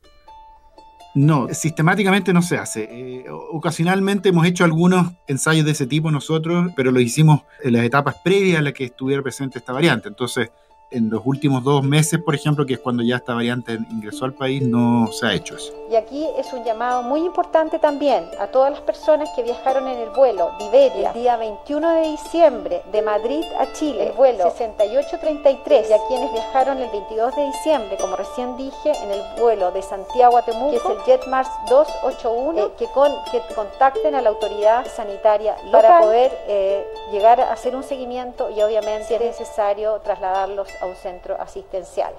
No, 1.16 1.48
sistemáticamente 1.52 2.34
no 2.34 2.42
se 2.42 2.58
hace. 2.58 2.88
Eh, 2.92 3.26
ocasionalmente 3.30 4.30
hemos 4.30 4.46
hecho 4.46 4.64
algunos 4.64 5.14
ensayos 5.28 5.66
de 5.66 5.72
ese 5.72 5.88
tipo 5.88 6.12
nosotros, 6.12 6.72
pero 6.76 6.92
lo 6.92 7.00
hicimos 7.00 7.42
en 7.64 7.74
las 7.74 7.84
etapas 7.84 8.16
previas 8.24 8.60
a 8.60 8.62
las 8.62 8.74
que 8.74 8.86
estuviera 8.86 9.24
presente 9.24 9.60
esta 9.60 9.74
variante. 9.74 10.08
Entonces, 10.08 10.52
en 10.92 11.10
los 11.10 11.22
últimos 11.26 11.64
dos 11.64 11.84
meses, 11.84 12.20
por 12.22 12.36
ejemplo, 12.36 12.66
que 12.66 12.74
es 12.74 12.80
cuando 12.80 13.04
ya 13.04 13.18
esta 13.18 13.34
variante 13.34 13.78
ingresó 13.92 14.26
al 14.26 14.34
país, 14.34 14.62
no 14.62 15.12
se 15.12 15.28
ha 15.28 15.34
hecho 15.34 15.56
eso. 15.56 15.74
Y 15.90 15.96
aquí 15.96 16.26
es 16.38 16.52
un 16.54 16.64
llamado 16.64 17.02
muy 17.04 17.22
importante 17.22 17.80
también 17.80 18.26
a 18.40 18.48
todas 18.48 18.72
las 18.72 18.82
personas 18.82 19.30
que 19.36 19.44
viajaron 19.44 19.88
en 19.88 19.98
el 20.00 20.10
vuelo 20.12 20.52
de 20.60 20.66
Iberia 20.66 21.10
el 21.10 21.22
día 21.22 21.38
21 21.38 21.90
de 21.96 22.02
diciembre 22.10 22.82
de 22.92 23.02
Madrid 23.02 23.44
a 23.60 23.72
Chile, 23.74 24.08
el 24.08 24.14
vuelo 24.14 24.52
6833, 24.52 25.90
y 25.90 25.94
a 25.94 25.98
quienes 26.08 26.32
viajaron 26.32 26.78
el 26.78 26.90
22 26.90 27.36
de 27.36 27.46
diciembre, 27.46 27.98
como 28.00 28.16
recién 28.16 28.56
dije, 28.58 28.92
en 29.04 29.12
el 29.12 29.22
vuelo 29.40 29.72
de 29.72 29.82
Santiago 29.82 30.38
a 30.38 30.44
Temuco, 30.44 30.72
que 30.72 30.78
es 30.78 30.86
el 30.86 31.20
JetMars 31.20 31.50
281, 31.70 32.60
eh, 32.60 32.72
que, 32.78 32.86
con, 32.88 33.12
que 33.32 33.42
contacten 33.54 34.16
a 34.16 34.22
la 34.22 34.30
autoridad 34.30 34.86
sanitaria 34.96 35.56
para 35.72 36.00
poder 36.02 36.32
eh, 36.48 36.86
llegar 37.12 37.42
a 37.42 37.52
hacer 37.52 37.76
un 37.76 37.84
seguimiento 37.84 38.50
y 38.50 38.62
obviamente 38.62 39.08
si 39.08 39.14
es 39.16 39.22
necesario 39.22 40.00
trasladarlos 40.04 40.68
a 40.82 40.86
un 40.86 40.96
centro 40.96 41.40
asistencial. 41.42 42.14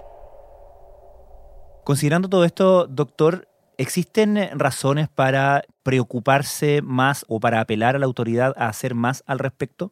Considerando 1.85 2.29
todo 2.29 2.45
esto, 2.45 2.87
doctor, 2.87 3.49
¿existen 3.79 4.39
razones 4.59 5.09
para 5.09 5.65
preocuparse 5.83 6.83
más 6.83 7.25
o 7.29 7.41
para 7.41 7.61
apelar 7.61 7.97
a 7.97 7.99
la 7.99 8.07
autoridad 8.07 8.55
a 8.57 8.69
hacer 8.69 8.95
más 8.95 9.25
al 9.27 9.39
respecto? 9.39 9.91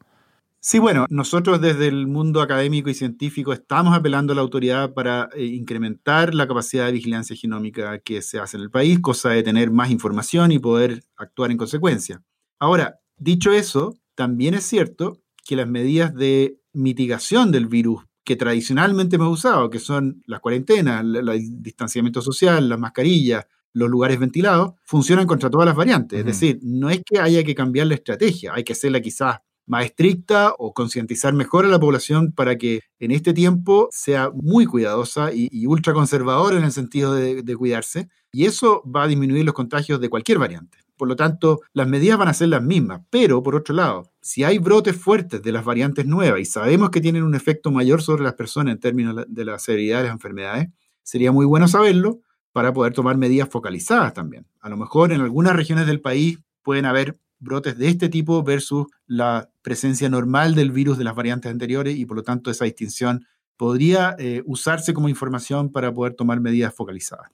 Sí, 0.61 0.81
bueno, 0.81 1.07
nosotros 1.09 1.61
desde 1.61 1.87
el 1.87 2.09
mundo 2.09 2.43
académico 2.43 2.91
y 2.91 2.95
científico 2.95 3.53
estamos 3.53 3.97
apelando 3.97 4.33
a 4.33 4.37
la 4.37 4.43
autoridad 4.43 4.93
para 4.93 5.29
eh, 5.35 5.45
incrementar 5.45 6.35
la 6.35 6.49
capacidad 6.49 6.87
de 6.87 6.93
vigilancia 6.93 7.37
genómica 7.37 8.01
que 8.01 8.23
se 8.23 8.41
hace 8.41 8.57
en 8.57 8.65
el 8.65 8.71
país, 8.71 8.99
cosa 8.99 9.31
de 9.31 9.45
tener 9.45 9.71
más 9.71 9.91
información 9.91 10.51
y 10.51 10.59
poder 10.59 11.05
actuar 11.17 11.53
en 11.53 11.59
consecuencia. 11.59 12.23
Ahora, 12.59 12.99
dicho 13.17 13.53
eso, 13.53 13.95
también 14.17 14.55
es 14.55 14.65
cierto 14.65 15.23
que 15.47 15.55
las 15.55 15.69
medidas 15.69 16.13
de 16.15 16.59
mitigación 16.73 17.53
del 17.53 17.69
virus 17.69 18.08
que 18.29 18.37
tradicionalmente 18.37 19.17
hemos 19.17 19.39
usado, 19.39 19.71
que 19.71 19.79
son 19.79 20.23
las 20.27 20.41
cuarentenas, 20.41 21.03
el 21.03 21.63
distanciamiento 21.63 22.21
social, 22.21 22.69
las 22.69 22.79
mascarillas, 22.79 23.47
los 23.73 23.89
lugares 23.89 24.19
ventilados, 24.19 24.75
funcionan 24.85 25.27
contra 25.27 25.49
todas 25.49 25.65
las 25.65 25.75
variantes. 25.75 26.19
Es 26.19 26.27
decir, 26.27 26.59
no 26.63 26.91
es 26.91 27.01
que 27.07 27.21
haya 27.21 27.43
que 27.43 27.55
cambiar 27.55 27.87
la 27.87 27.95
estrategia, 27.95 28.53
hay 28.53 28.65
que 28.65 28.75
hacerla 28.75 29.01
quizás 29.01 29.39
más 29.65 29.87
estricta 29.87 30.55
o 30.59 30.75
concientizar 30.75 31.33
mejor 31.33 31.65
a 31.65 31.69
la 31.69 31.81
población 31.81 32.33
para 32.33 32.59
que 32.59 32.83
en 32.99 33.13
este 33.13 33.33
tiempo 33.33 33.89
sea 33.93 34.29
muy 34.35 34.67
cuidadosa 34.67 35.31
y, 35.33 35.67
ultra 35.67 35.95
conservadora 35.95 36.59
en 36.59 36.65
el 36.65 36.73
sentido 36.73 37.15
de 37.15 37.57
cuidarse. 37.57 38.11
Y 38.31 38.45
eso 38.45 38.83
va 38.85 39.05
a 39.05 39.09
disminuir 39.09 39.47
los 39.47 39.55
contagios 39.55 40.03
de 40.03 40.11
cualquier 40.11 40.39
variante. 40.39 40.77
Por 40.99 41.09
lo 41.09 41.17
tanto, 41.17 41.61
las 41.73 41.89
medidas 41.89 42.19
van 42.19 42.29
a 42.29 42.35
ser 42.35 42.49
las 42.49 42.63
mismas. 42.63 43.01
Pero, 43.09 43.43
por 43.43 43.55
otro 43.55 43.75
lado, 43.75 44.11
si 44.21 44.45
hay 44.45 44.59
brotes 44.59 44.97
fuertes 44.97 45.41
de 45.43 45.53
las 45.53 45.65
variantes 45.65 46.05
nuevas 46.05 46.41
y 46.41 46.45
sabemos 46.45 46.91
que 46.91 47.01
tienen 47.01 47.23
un 47.23 47.35
efecto 47.35 47.71
mayor 47.71 48.03
sobre 48.03 48.25
las 48.25 48.35
personas 48.35 48.75
en 48.75 48.81
términos 48.81 49.25
de 49.27 49.45
la 49.45 49.59
severidad 49.59 49.99
de 49.99 50.05
las 50.05 50.13
enfermedades, 50.13 50.69
sería 51.03 51.33
muy 51.33 51.47
bueno 51.47 51.69
saberlo 51.69 52.21
para 52.53 52.73
poder 52.73 52.93
tomar 52.93 53.17
medidas 53.17 53.49
focalizadas 53.49 54.13
también. 54.13 54.47
A 54.61 54.69
lo 54.69 54.77
mejor 54.77 55.13
en 55.13 55.21
algunas 55.21 55.57
regiones 55.57 55.87
del 55.87 56.01
país 56.01 56.39
pueden 56.63 56.85
haber 56.85 57.19
brotes 57.39 57.79
de 57.79 57.89
este 57.89 58.09
tipo 58.09 58.43
versus 58.43 58.87
la 59.07 59.49
presencia 59.63 60.09
normal 60.09 60.55
del 60.55 60.73
virus 60.73 60.99
de 60.99 61.05
las 61.05 61.15
variantes 61.15 61.51
anteriores 61.51 61.97
y 61.97 62.05
por 62.05 62.17
lo 62.17 62.23
tanto 62.23 62.51
esa 62.51 62.65
distinción 62.65 63.25
podría 63.57 64.17
eh, 64.19 64.43
usarse 64.47 64.93
como 64.95 65.09
información 65.09 65.71
para 65.71 65.93
poder 65.93 66.15
tomar 66.15 66.41
medidas 66.41 66.75
focalizadas. 66.75 67.31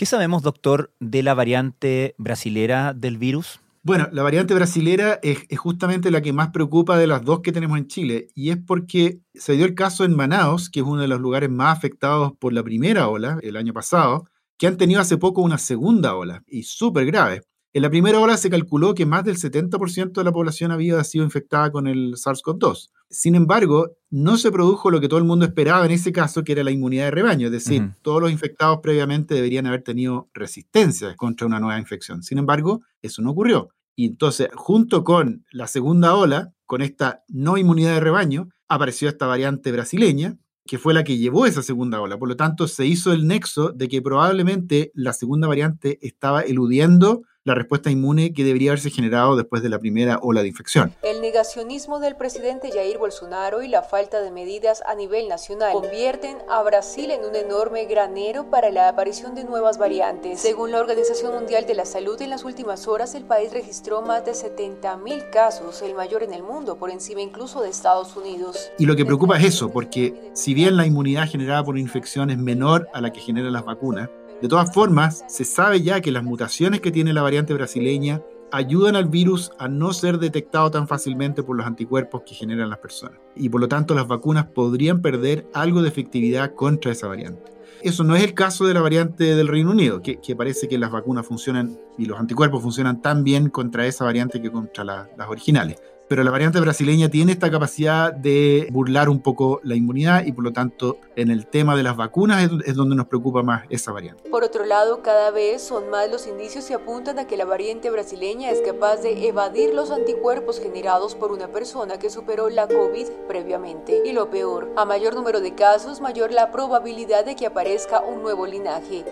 ¿Qué 0.00 0.06
sabemos, 0.06 0.40
doctor, 0.40 0.94
de 0.98 1.22
la 1.22 1.34
variante 1.34 2.14
brasilera 2.16 2.94
del 2.94 3.18
virus? 3.18 3.60
Bueno, 3.82 4.08
la 4.12 4.22
variante 4.22 4.54
brasilera 4.54 5.20
es, 5.22 5.40
justamente 5.58 6.10
la 6.10 6.22
que 6.22 6.32
más 6.32 6.52
preocupa 6.52 6.96
de 6.96 7.06
las 7.06 7.22
dos 7.22 7.40
que 7.40 7.52
tenemos 7.52 7.76
en 7.76 7.86
Chile, 7.86 8.28
y 8.34 8.48
es 8.48 8.56
porque 8.56 9.20
se 9.34 9.52
dio 9.56 9.66
el 9.66 9.74
caso 9.74 10.06
en 10.06 10.16
Manaus, 10.16 10.70
que 10.70 10.80
es 10.80 10.86
uno 10.86 11.02
de 11.02 11.08
los 11.08 11.20
lugares 11.20 11.50
más 11.50 11.76
afectados 11.76 12.32
por 12.38 12.54
la 12.54 12.62
primera 12.62 13.08
ola 13.08 13.38
el 13.42 13.58
año 13.58 13.74
pasado, 13.74 14.24
que 14.56 14.66
han 14.66 14.78
tenido 14.78 15.02
hace 15.02 15.18
poco 15.18 15.42
una 15.42 15.58
segunda 15.58 16.14
ola, 16.14 16.44
y 16.46 16.62
súper 16.62 17.04
grave. 17.04 17.42
En 17.72 17.82
la 17.82 17.90
primera 17.90 18.18
ola 18.18 18.36
se 18.36 18.50
calculó 18.50 18.94
que 18.96 19.06
más 19.06 19.22
del 19.22 19.36
70% 19.36 20.12
de 20.12 20.24
la 20.24 20.32
población 20.32 20.72
había 20.72 21.04
sido 21.04 21.24
infectada 21.24 21.70
con 21.70 21.86
el 21.86 22.14
SARS-CoV-2. 22.16 22.90
Sin 23.10 23.36
embargo, 23.36 23.92
no 24.10 24.36
se 24.38 24.50
produjo 24.50 24.90
lo 24.90 25.00
que 25.00 25.06
todo 25.06 25.20
el 25.20 25.24
mundo 25.24 25.44
esperaba 25.44 25.86
en 25.86 25.92
ese 25.92 26.10
caso, 26.10 26.42
que 26.42 26.50
era 26.50 26.64
la 26.64 26.72
inmunidad 26.72 27.04
de 27.04 27.10
rebaño, 27.12 27.46
es 27.46 27.52
decir, 27.52 27.92
todos 28.02 28.20
los 28.20 28.32
infectados 28.32 28.80
previamente 28.82 29.34
deberían 29.34 29.66
haber 29.66 29.82
tenido 29.82 30.28
resistencia 30.34 31.14
contra 31.14 31.46
una 31.46 31.60
nueva 31.60 31.78
infección. 31.78 32.24
Sin 32.24 32.38
embargo, 32.38 32.82
eso 33.02 33.22
no 33.22 33.30
ocurrió. 33.30 33.68
Y 33.94 34.06
entonces, 34.06 34.48
junto 34.54 35.04
con 35.04 35.44
la 35.52 35.68
segunda 35.68 36.14
ola, 36.16 36.52
con 36.66 36.82
esta 36.82 37.22
no 37.28 37.56
inmunidad 37.56 37.94
de 37.94 38.00
rebaño, 38.00 38.48
apareció 38.66 39.08
esta 39.08 39.26
variante 39.26 39.70
brasileña, 39.70 40.38
que 40.66 40.78
fue 40.78 40.94
la 40.94 41.04
que 41.04 41.18
llevó 41.18 41.46
esa 41.46 41.62
segunda 41.62 42.00
ola. 42.00 42.18
Por 42.18 42.28
lo 42.28 42.36
tanto, 42.36 42.66
se 42.66 42.86
hizo 42.86 43.12
el 43.12 43.28
nexo 43.28 43.70
de 43.70 43.88
que 43.88 44.02
probablemente 44.02 44.90
la 44.94 45.12
segunda 45.12 45.46
variante 45.46 45.98
estaba 46.02 46.42
eludiendo 46.42 47.22
la 47.50 47.56
respuesta 47.56 47.90
inmune 47.90 48.32
que 48.32 48.44
debería 48.44 48.70
haberse 48.70 48.90
generado 48.90 49.34
después 49.34 49.62
de 49.62 49.68
la 49.68 49.80
primera 49.80 50.20
ola 50.22 50.42
de 50.42 50.48
infección. 50.48 50.94
El 51.02 51.20
negacionismo 51.20 51.98
del 51.98 52.16
presidente 52.16 52.70
Jair 52.70 52.98
Bolsonaro 52.98 53.62
y 53.62 53.68
la 53.68 53.82
falta 53.82 54.20
de 54.20 54.30
medidas 54.30 54.82
a 54.86 54.94
nivel 54.94 55.28
nacional 55.28 55.72
convierten 55.72 56.36
a 56.48 56.62
Brasil 56.62 57.10
en 57.10 57.24
un 57.24 57.34
enorme 57.34 57.86
granero 57.86 58.50
para 58.50 58.70
la 58.70 58.88
aparición 58.88 59.34
de 59.34 59.44
nuevas 59.44 59.78
variantes. 59.78 60.40
Según 60.40 60.70
la 60.70 60.78
Organización 60.78 61.34
Mundial 61.34 61.66
de 61.66 61.74
la 61.74 61.84
Salud, 61.84 62.22
en 62.22 62.30
las 62.30 62.44
últimas 62.44 62.86
horas 62.86 63.14
el 63.16 63.24
país 63.24 63.52
registró 63.52 64.02
más 64.02 64.24
de 64.24 64.32
70.000 64.32 65.30
casos, 65.30 65.82
el 65.82 65.94
mayor 65.94 66.22
en 66.22 66.32
el 66.32 66.44
mundo, 66.44 66.78
por 66.78 66.90
encima 66.90 67.20
incluso 67.20 67.62
de 67.62 67.70
Estados 67.70 68.16
Unidos. 68.16 68.70
Y 68.78 68.86
lo 68.86 68.94
que 68.94 69.04
preocupa 69.04 69.38
es 69.38 69.44
eso, 69.44 69.70
porque 69.70 70.30
si 70.34 70.54
bien 70.54 70.76
la 70.76 70.86
inmunidad 70.86 71.28
generada 71.28 71.64
por 71.64 71.76
infección 71.76 72.30
es 72.30 72.38
menor 72.38 72.88
a 72.94 73.00
la 73.00 73.12
que 73.12 73.20
generan 73.20 73.52
las 73.52 73.64
vacunas, 73.64 74.08
de 74.40 74.48
todas 74.48 74.72
formas, 74.72 75.24
se 75.28 75.44
sabe 75.44 75.82
ya 75.82 76.00
que 76.00 76.10
las 76.10 76.24
mutaciones 76.24 76.80
que 76.80 76.90
tiene 76.90 77.12
la 77.12 77.22
variante 77.22 77.52
brasileña 77.52 78.22
ayudan 78.52 78.96
al 78.96 79.08
virus 79.08 79.50
a 79.58 79.68
no 79.68 79.92
ser 79.92 80.18
detectado 80.18 80.70
tan 80.70 80.88
fácilmente 80.88 81.42
por 81.42 81.56
los 81.56 81.66
anticuerpos 81.66 82.22
que 82.26 82.34
generan 82.34 82.70
las 82.70 82.78
personas. 82.78 83.18
Y 83.36 83.48
por 83.48 83.60
lo 83.60 83.68
tanto 83.68 83.94
las 83.94 84.08
vacunas 84.08 84.46
podrían 84.46 85.02
perder 85.02 85.46
algo 85.52 85.82
de 85.82 85.88
efectividad 85.88 86.54
contra 86.54 86.92
esa 86.92 87.06
variante. 87.06 87.52
Eso 87.82 88.02
no 88.02 88.16
es 88.16 88.22
el 88.22 88.34
caso 88.34 88.66
de 88.66 88.74
la 88.74 88.80
variante 88.80 89.36
del 89.36 89.48
Reino 89.48 89.70
Unido, 89.70 90.02
que, 90.02 90.18
parece 90.36 90.68
que 90.68 90.78
las 90.78 90.90
vacunas 90.90 91.26
funcionan 91.26 91.78
y 91.96 92.06
los 92.06 92.18
anticuerpos 92.18 92.62
funcionan 92.62 93.00
tan 93.00 93.24
bien 93.24 93.48
contra 93.48 93.86
esa 93.86 94.04
variante 94.04 94.42
que 94.42 94.50
contra 94.50 94.84
las 94.84 95.28
originales 95.28 95.80
pero 96.10 96.24
la 96.24 96.32
variante 96.32 96.58
brasileña 96.58 97.08
tiene 97.08 97.30
esta 97.30 97.52
capacidad 97.52 98.12
de 98.12 98.66
burlar 98.72 99.08
un 99.08 99.20
poco 99.20 99.60
la 99.62 99.76
inmunidad 99.76 100.24
y 100.24 100.32
por 100.32 100.42
lo 100.42 100.52
tanto 100.52 100.98
en 101.14 101.30
el 101.30 101.46
tema 101.46 101.76
de 101.76 101.84
las 101.84 101.96
vacunas 101.96 102.50
es, 102.66 102.74
donde 102.74 102.96
nos 102.96 103.06
preocupa 103.06 103.44
más 103.44 103.62
esa 103.70 103.92
variante. 103.92 104.28
Por 104.28 104.42
otro 104.42 104.64
lado, 104.64 105.02
cada 105.04 105.30
vez 105.30 105.62
son 105.62 105.88
más 105.88 106.10
los 106.10 106.26
indicios 106.26 106.64
que 106.64 106.74
apuntan 106.74 107.20
a 107.20 107.28
que 107.28 107.36
la 107.36 107.44
variante 107.44 107.90
brasileña 107.90 108.50
es 108.50 108.60
capaz 108.60 108.96
de 108.96 109.28
evadir 109.28 109.72
los 109.72 109.92
anticuerpos 109.92 110.58
generados 110.58 111.14
por 111.14 111.30
una 111.30 111.46
persona 111.46 112.00
que 112.00 112.10
superó 112.10 112.50
la 112.50 112.66
COVID 112.66 113.06
previamente. 113.28 114.02
Y 114.04 114.10
lo 114.10 114.30
peor, 114.30 114.72
a 114.76 114.84
mayor 114.84 115.14
número 115.14 115.40
de 115.40 115.54
casos, 115.54 116.00
mayor 116.00 116.32
la 116.32 116.50
probabilidad 116.50 117.24
de 117.24 117.36
que 117.36 117.46
aparezca 117.46 118.00
un 118.00 118.20
nuevo 118.20 118.48
linaje. 118.48 119.04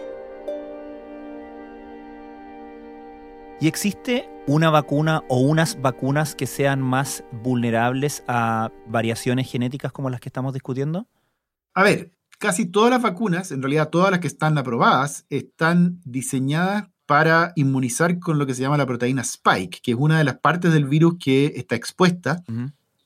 ¿Y 3.61 3.67
existe 3.67 4.31
una 4.47 4.71
vacuna 4.71 5.25
o 5.29 5.41
unas 5.41 5.83
vacunas 5.83 6.37
que 6.37 6.47
sean 6.47 6.81
más 6.81 7.25
vulnerables 7.43 8.23
a 8.29 8.71
variaciones 8.87 9.51
genéticas 9.51 9.91
como 9.91 10.11
las 10.11 10.21
que 10.21 10.29
estamos 10.29 10.53
discutiendo? 10.53 11.09
A 11.75 11.83
ver, 11.83 12.13
casi 12.39 12.67
todas 12.67 12.91
las 12.91 13.03
vacunas, 13.03 13.51
en 13.51 13.61
realidad 13.61 13.91
todas 13.91 14.13
las 14.13 14.21
que 14.21 14.29
están 14.29 14.57
aprobadas, 14.59 15.27
están 15.29 16.01
diseñadas 16.05 16.85
para 17.05 17.53
inmunizar 17.57 18.21
con 18.21 18.39
lo 18.39 18.47
que 18.47 18.55
se 18.55 18.63
llama 18.63 18.77
la 18.77 18.87
proteína 18.87 19.23
Spike, 19.23 19.81
que 19.83 19.91
es 19.91 19.97
una 19.99 20.19
de 20.19 20.25
las 20.25 20.39
partes 20.39 20.73
del 20.73 20.85
virus 20.85 21.17
que 21.19 21.55
está 21.57 21.75
expuesta 21.75 22.45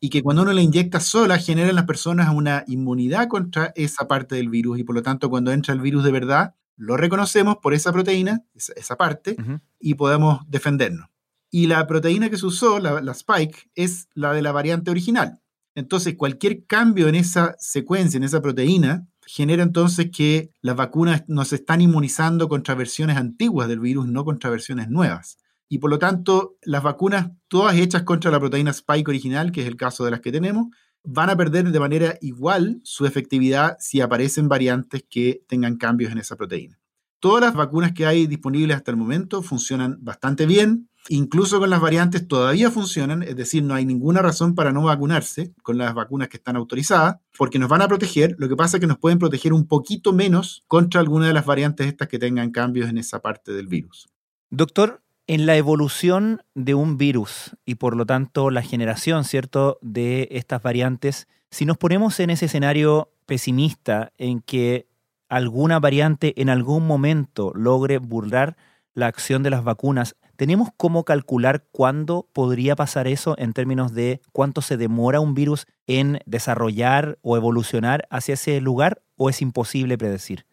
y 0.01 0.11
que 0.11 0.23
cuando 0.23 0.43
uno 0.43 0.53
la 0.53 0.61
inyecta 0.61 1.01
sola 1.01 1.39
genera 1.39 1.71
en 1.71 1.77
las 1.77 1.87
personas 1.87 2.29
una 2.35 2.65
inmunidad 2.67 3.29
contra 3.29 3.73
esa 3.75 4.07
parte 4.07 4.35
del 4.35 4.51
virus 4.51 4.81
y 4.81 4.85
por 4.85 4.97
lo 4.97 5.03
tanto 5.03 5.31
cuando 5.31 5.51
entra 5.51 5.73
el 5.73 5.81
virus 5.81 6.05
de 6.05 6.13
verdad 6.13 6.55
lo 6.77 6.97
reconocemos 6.97 7.59
por 7.59 7.75
esa 7.75 7.93
proteína, 7.93 8.45
esa, 8.55 8.97
parte, 8.97 9.37
y 9.79 9.95
podemos 9.95 10.41
defendernos. 10.49 11.09
Y 11.51 11.67
la 11.67 11.87
proteína 11.87 12.31
que 12.31 12.39
se 12.39 12.47
usó, 12.47 12.79
la, 12.79 13.13
spike, 13.13 13.71
es 13.75 14.09
la 14.15 14.33
de 14.33 14.43
la 14.43 14.53
variante 14.53 14.91
original. 14.91 15.41
Entonces, 15.75 16.17
cualquier 16.17 16.67
cambio 16.67 17.09
en 17.09 17.15
esa 17.15 17.55
secuencia, 17.59 18.17
en 18.17 18.25
esa 18.25 18.41
proteína, 18.41 19.07
genera 19.27 19.63
entonces 19.63 20.11
que 20.11 20.51
las 20.61 20.77
vacunas 20.77 21.25
nos 21.29 21.53
están 21.53 21.81
inmunizando 21.81 22.49
contra 22.49 22.75
versiones 22.75 23.17
antiguas 23.17 23.69
del 23.69 23.81
virus, 23.81 24.07
no 24.07 24.25
contra 24.25 24.51
versiones 24.51 24.89
nuevas. 24.89 25.39
Y 25.69 25.79
por 25.79 25.91
lo 25.91 25.99
tanto, 25.99 26.57
las 26.63 26.83
vacunas, 26.83 27.31
todas 27.49 27.77
hechas 27.77 28.03
contra 28.03 28.31
la 28.31 28.41
proteína 28.41 28.73
spike 28.73 29.09
original, 29.09 29.53
que 29.53 29.63
es 29.63 29.67
el 29.67 29.77
caso 29.77 30.05
de 30.05 30.11
las 30.11 30.21
que 30.21 30.33
tenemos, 30.33 30.67
van 31.05 31.31
a 31.31 31.37
perder 31.37 31.71
de 31.71 31.81
manera 31.81 32.19
igual 32.21 32.81
su 32.85 33.07
efectividad 33.07 33.77
si 33.81 34.01
aparecen 34.01 34.49
variantes 34.49 35.05
que 35.09 35.45
tengan 35.49 35.77
cambios 35.77 36.13
en 36.13 36.19
esa 36.19 36.37
proteína. 36.37 36.79
Todas 37.21 37.41
las 37.41 37.55
vacunas 37.55 37.93
que 37.93 38.07
hay 38.07 38.27
disponibles 38.27 38.77
hasta 38.77 38.91
el 38.91 38.97
momento 38.97 39.43
funcionan 39.43 39.99
bastante 40.01 40.45
bien, 40.45 40.89
incluso 41.09 41.61
con 41.61 41.71
las 41.71 41.81
variantes 41.81 42.27
todavía 42.27 42.71
funcionan, 42.71 43.23
es 43.23 43.37
decir, 43.37 43.63
no 43.63 43.75
hay 43.75 43.85
ninguna 43.85 44.23
razón 44.23 44.55
para 44.55 44.73
no 44.73 44.83
vacunarse 44.83 45.53
con 45.63 45.79
las 45.79 45.95
vacunas 45.95 46.29
que 46.29 46.39
están 46.39 46.57
autorizadas, 46.57 47.17
porque 47.37 47.59
nos 47.59 47.69
van 47.69 47.83
a 47.83 47.89
proteger, 47.89 48.35
lo 48.39 48.49
que 48.49 48.57
pasa 48.57 48.77
es 48.77 48.81
que 48.81 48.87
nos 48.87 48.99
pueden 48.99 49.19
proteger 49.19 49.53
un 49.53 49.67
poquito 49.67 50.13
menos 50.13 50.65
contra 50.67 51.01
alguna 51.01 51.29
de 51.29 51.33
las 51.33 51.47
variantes 51.47 51.87
estas 51.87 52.09
que 52.09 52.19
tengan 52.19 52.51
cambios 52.51 52.91
en 52.91 52.99
esa 52.99 53.21
parte 53.21 53.53
del 53.53 53.69
virus. 53.69 54.09
Doctor, 54.51 55.02
en 55.27 55.47
la 55.47 55.57
evolución 55.57 56.43
de 56.55 56.75
un 56.75 56.99
virus 56.99 57.57
y 57.65 57.77
por 57.77 57.97
lo 57.97 58.07
tanto 58.07 58.51
la 58.51 58.63
generación, 58.63 59.25
¿cierto?, 59.25 59.79
de 59.83 60.29
estas 60.33 60.63
variantes, 60.63 61.29
si 61.51 61.65
nos 61.65 61.79
ponemos 61.79 62.19
en 62.21 62.31
ese 62.31 62.47
escenario 62.47 63.13
pesimista 63.27 64.13
en 64.19 64.41
que 64.41 64.89
alguna 65.29 65.81
variante 65.81 66.41
en 66.41 66.49
algún 66.49 66.87
momento 66.87 67.53
logre 67.55 67.99
burlar 67.99 68.57
la 68.95 69.07
acción 69.07 69.43
de 69.43 69.51
las 69.51 69.65
vacunas, 69.65 70.17
¿tenemos 70.37 70.69
cómo 70.77 71.05
calcular 71.05 71.67
cuándo 71.71 72.29
podría 72.33 72.77
pasar 72.77 73.07
eso 73.07 73.35
en 73.39 73.53
términos 73.53 73.95
de 73.95 74.21
cuánto 74.33 74.61
se 74.61 74.77
demora 74.77 75.21
un 75.21 75.35
virus 75.35 75.67
en 75.87 76.19
desarrollar 76.27 77.19
o 77.23 77.37
evolucionar 77.37 78.07
hacia 78.11 78.35
ese 78.35 78.61
lugar 78.61 79.03
o 79.17 79.31
es 79.31 79.41
imposible 79.41 79.97
predecir? 79.97 80.45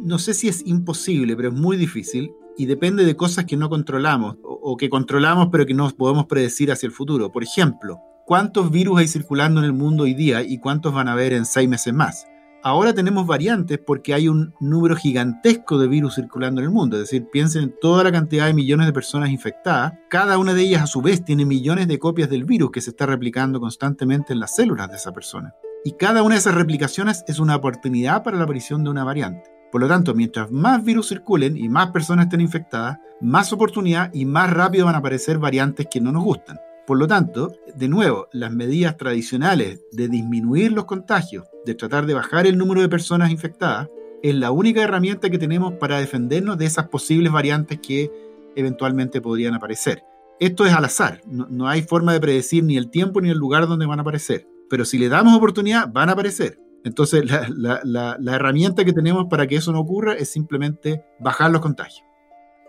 No 0.00 0.18
sé 0.18 0.34
si 0.34 0.48
es 0.48 0.66
imposible, 0.66 1.36
pero 1.36 1.48
es 1.48 1.54
muy 1.54 1.76
difícil 1.76 2.32
y 2.56 2.66
depende 2.66 3.04
de 3.04 3.16
cosas 3.16 3.44
que 3.44 3.56
no 3.56 3.68
controlamos 3.68 4.36
o, 4.42 4.76
que 4.76 4.88
controlamos 4.88 5.48
pero 5.50 5.66
que 5.66 5.74
no 5.74 5.88
podemos 5.90 6.26
predecir 6.26 6.72
hacia 6.72 6.86
el 6.86 6.92
futuro. 6.92 7.32
Por 7.32 7.42
ejemplo, 7.42 8.00
¿cuántos 8.26 8.70
virus 8.70 9.00
hay 9.00 9.08
circulando 9.08 9.60
en 9.60 9.66
el 9.66 9.72
mundo 9.72 10.04
hoy 10.04 10.14
día 10.14 10.42
y 10.42 10.58
cuántos 10.58 10.92
van 10.92 11.08
a 11.08 11.12
haber 11.12 11.32
en 11.32 11.44
seis 11.44 11.68
meses 11.68 11.92
más? 11.92 12.26
Ahora 12.62 12.94
tenemos 12.94 13.26
variantes 13.26 13.78
porque 13.78 14.14
hay 14.14 14.26
un 14.26 14.54
número 14.58 14.96
gigantesco 14.96 15.78
de 15.78 15.86
virus 15.86 16.14
circulando 16.14 16.62
en 16.62 16.68
el 16.68 16.72
mundo. 16.72 16.96
Es 16.96 17.02
decir, 17.02 17.28
piensen 17.30 17.64
en 17.64 17.74
toda 17.78 18.02
la 18.04 18.10
cantidad 18.10 18.46
de 18.46 18.54
millones 18.54 18.86
de 18.86 18.94
personas 18.94 19.28
infectadas. 19.28 19.92
Cada 20.08 20.38
una 20.38 20.54
de 20.54 20.62
ellas 20.62 20.82
a 20.82 20.86
su 20.86 21.02
vez 21.02 21.22
tiene 21.22 21.44
millones 21.44 21.88
de 21.88 21.98
copias 21.98 22.30
del 22.30 22.44
virus 22.44 22.70
que 22.70 22.80
se 22.80 22.88
está 22.88 23.04
replicando 23.04 23.60
constantemente 23.60 24.32
en 24.32 24.40
las 24.40 24.56
células 24.56 24.88
de 24.88 24.96
esa 24.96 25.12
persona. 25.12 25.54
Y 25.84 25.92
cada 25.92 26.22
una 26.22 26.36
de 26.36 26.38
esas 26.38 26.54
replicaciones 26.54 27.22
es 27.28 27.38
una 27.38 27.56
oportunidad 27.56 28.22
para 28.22 28.38
la 28.38 28.44
aparición 28.44 28.82
de 28.82 28.88
una 28.88 29.04
variante. 29.04 29.53
Por 29.74 29.80
lo 29.80 29.88
tanto, 29.88 30.14
mientras 30.14 30.52
más 30.52 30.84
virus 30.84 31.08
circulen 31.08 31.56
y 31.56 31.68
más 31.68 31.90
personas 31.90 32.26
estén 32.26 32.40
infectadas, 32.40 32.98
más 33.20 33.52
oportunidad 33.52 34.08
y 34.14 34.24
más 34.24 34.52
rápido 34.52 34.86
van 34.86 34.94
a 34.94 34.98
aparecer 34.98 35.38
variantes 35.38 35.88
que 35.90 36.00
no 36.00 36.12
nos 36.12 36.22
gustan. 36.22 36.58
Por 36.86 36.96
lo 36.96 37.08
tanto, 37.08 37.56
de 37.74 37.88
nuevo, 37.88 38.28
las 38.30 38.52
medidas 38.52 38.96
tradicionales 38.96 39.80
de 39.90 40.06
disminuir 40.06 40.70
los 40.70 40.84
contagios, 40.84 41.48
de 41.66 41.74
tratar 41.74 42.06
de 42.06 42.14
bajar 42.14 42.46
el 42.46 42.56
número 42.56 42.82
de 42.82 42.88
personas 42.88 43.32
infectadas, 43.32 43.88
es 44.22 44.36
la 44.36 44.52
única 44.52 44.80
herramienta 44.80 45.28
que 45.28 45.38
tenemos 45.38 45.72
para 45.72 45.98
defendernos 45.98 46.56
de 46.56 46.66
esas 46.66 46.86
posibles 46.86 47.32
variantes 47.32 47.80
que 47.80 48.12
eventualmente 48.54 49.20
podrían 49.20 49.54
aparecer. 49.54 50.04
Esto 50.38 50.66
es 50.66 50.72
al 50.72 50.84
azar, 50.84 51.20
no, 51.26 51.48
no 51.50 51.66
hay 51.66 51.82
forma 51.82 52.12
de 52.12 52.20
predecir 52.20 52.62
ni 52.62 52.76
el 52.76 52.90
tiempo 52.90 53.20
ni 53.20 53.30
el 53.30 53.38
lugar 53.38 53.66
donde 53.66 53.86
van 53.86 53.98
a 53.98 54.02
aparecer, 54.02 54.46
pero 54.70 54.84
si 54.84 54.98
le 54.98 55.08
damos 55.08 55.36
oportunidad, 55.36 55.92
van 55.92 56.10
a 56.10 56.12
aparecer. 56.12 56.60
Entonces, 56.84 57.24
la, 57.26 58.16
herramienta 58.34 58.84
que 58.84 58.92
tenemos 58.92 59.26
para 59.28 59.46
que 59.46 59.56
eso 59.56 59.72
no 59.72 59.80
ocurra 59.80 60.14
es 60.14 60.30
simplemente 60.30 61.02
bajar 61.18 61.50
los 61.50 61.60
contagios. 61.60 62.04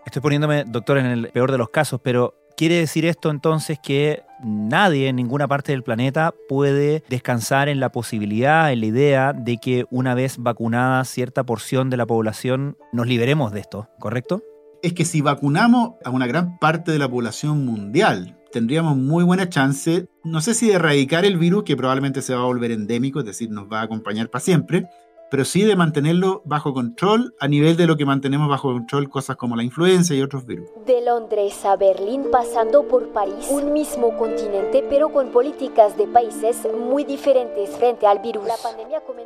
Estoy 0.04 0.22
poniéndome, 0.22 0.64
doctor, 0.64 0.98
en 0.98 1.06
el 1.06 1.28
peor 1.28 1.52
de 1.52 1.58
los 1.58 1.70
casos, 1.70 2.00
pero 2.02 2.34
Quiere 2.56 2.76
decir 2.76 3.04
esto 3.04 3.28
entonces 3.28 3.78
que 3.78 4.22
nadie 4.42 5.08
en 5.08 5.16
ninguna 5.16 5.46
parte 5.46 5.72
del 5.72 5.82
planeta 5.82 6.34
puede 6.48 7.04
descansar 7.10 7.68
en 7.68 7.80
la 7.80 7.92
posibilidad, 7.92 8.72
en 8.72 8.80
la 8.80 8.86
idea 8.86 9.32
de 9.34 9.58
que 9.58 9.84
una 9.90 10.14
vez 10.14 10.38
vacunada 10.38 11.04
cierta 11.04 11.44
porción 11.44 11.90
de 11.90 11.98
la 11.98 12.06
población 12.06 12.78
nos 12.94 13.08
liberemos 13.08 13.52
de 13.52 13.60
esto, 13.60 13.90
¿correcto? 13.98 14.42
Es 14.82 14.94
que 14.94 15.04
si 15.04 15.20
vacunamos 15.20 15.96
a 16.02 16.08
una 16.08 16.26
gran 16.26 16.58
parte 16.58 16.92
de 16.92 16.98
la 16.98 17.10
población 17.10 17.66
mundial, 17.66 18.35
tendríamos 18.52 18.96
muy 18.96 19.24
buena 19.24 19.48
chance, 19.48 20.08
no 20.24 20.40
sé 20.40 20.54
si 20.54 20.68
de 20.68 20.74
erradicar 20.74 21.24
el 21.24 21.36
virus, 21.36 21.64
que 21.64 21.76
probablemente 21.76 22.22
se 22.22 22.34
va 22.34 22.40
a 22.40 22.46
volver 22.46 22.70
endémico, 22.70 23.20
es 23.20 23.26
decir, 23.26 23.50
nos 23.50 23.70
va 23.70 23.80
a 23.80 23.84
acompañar 23.84 24.30
para 24.30 24.44
siempre, 24.44 24.86
pero 25.30 25.44
sí 25.44 25.62
de 25.62 25.76
mantenerlo 25.76 26.42
bajo 26.44 26.72
control 26.72 27.34
a 27.40 27.48
nivel 27.48 27.76
de 27.76 27.86
lo 27.86 27.96
que 27.96 28.04
mantenemos 28.04 28.48
bajo 28.48 28.72
control 28.72 29.08
cosas 29.08 29.36
como 29.36 29.56
la 29.56 29.62
influenza 29.62 30.14
y 30.14 30.22
otros 30.22 30.46
virus. 30.46 30.68
De 30.86 31.04
Londres 31.04 31.64
a 31.64 31.76
Berlín 31.76 32.26
pasando 32.30 32.86
por 32.86 33.12
París, 33.12 33.48
un 33.50 33.72
mismo 33.72 34.16
continente 34.16 34.84
pero 34.88 35.10
con 35.10 35.30
políticas 35.30 35.96
de 35.96 36.06
países 36.06 36.66
muy 36.78 37.04
diferentes 37.04 37.70
frente 37.76 38.06
al 38.06 38.20
virus. 38.20 38.44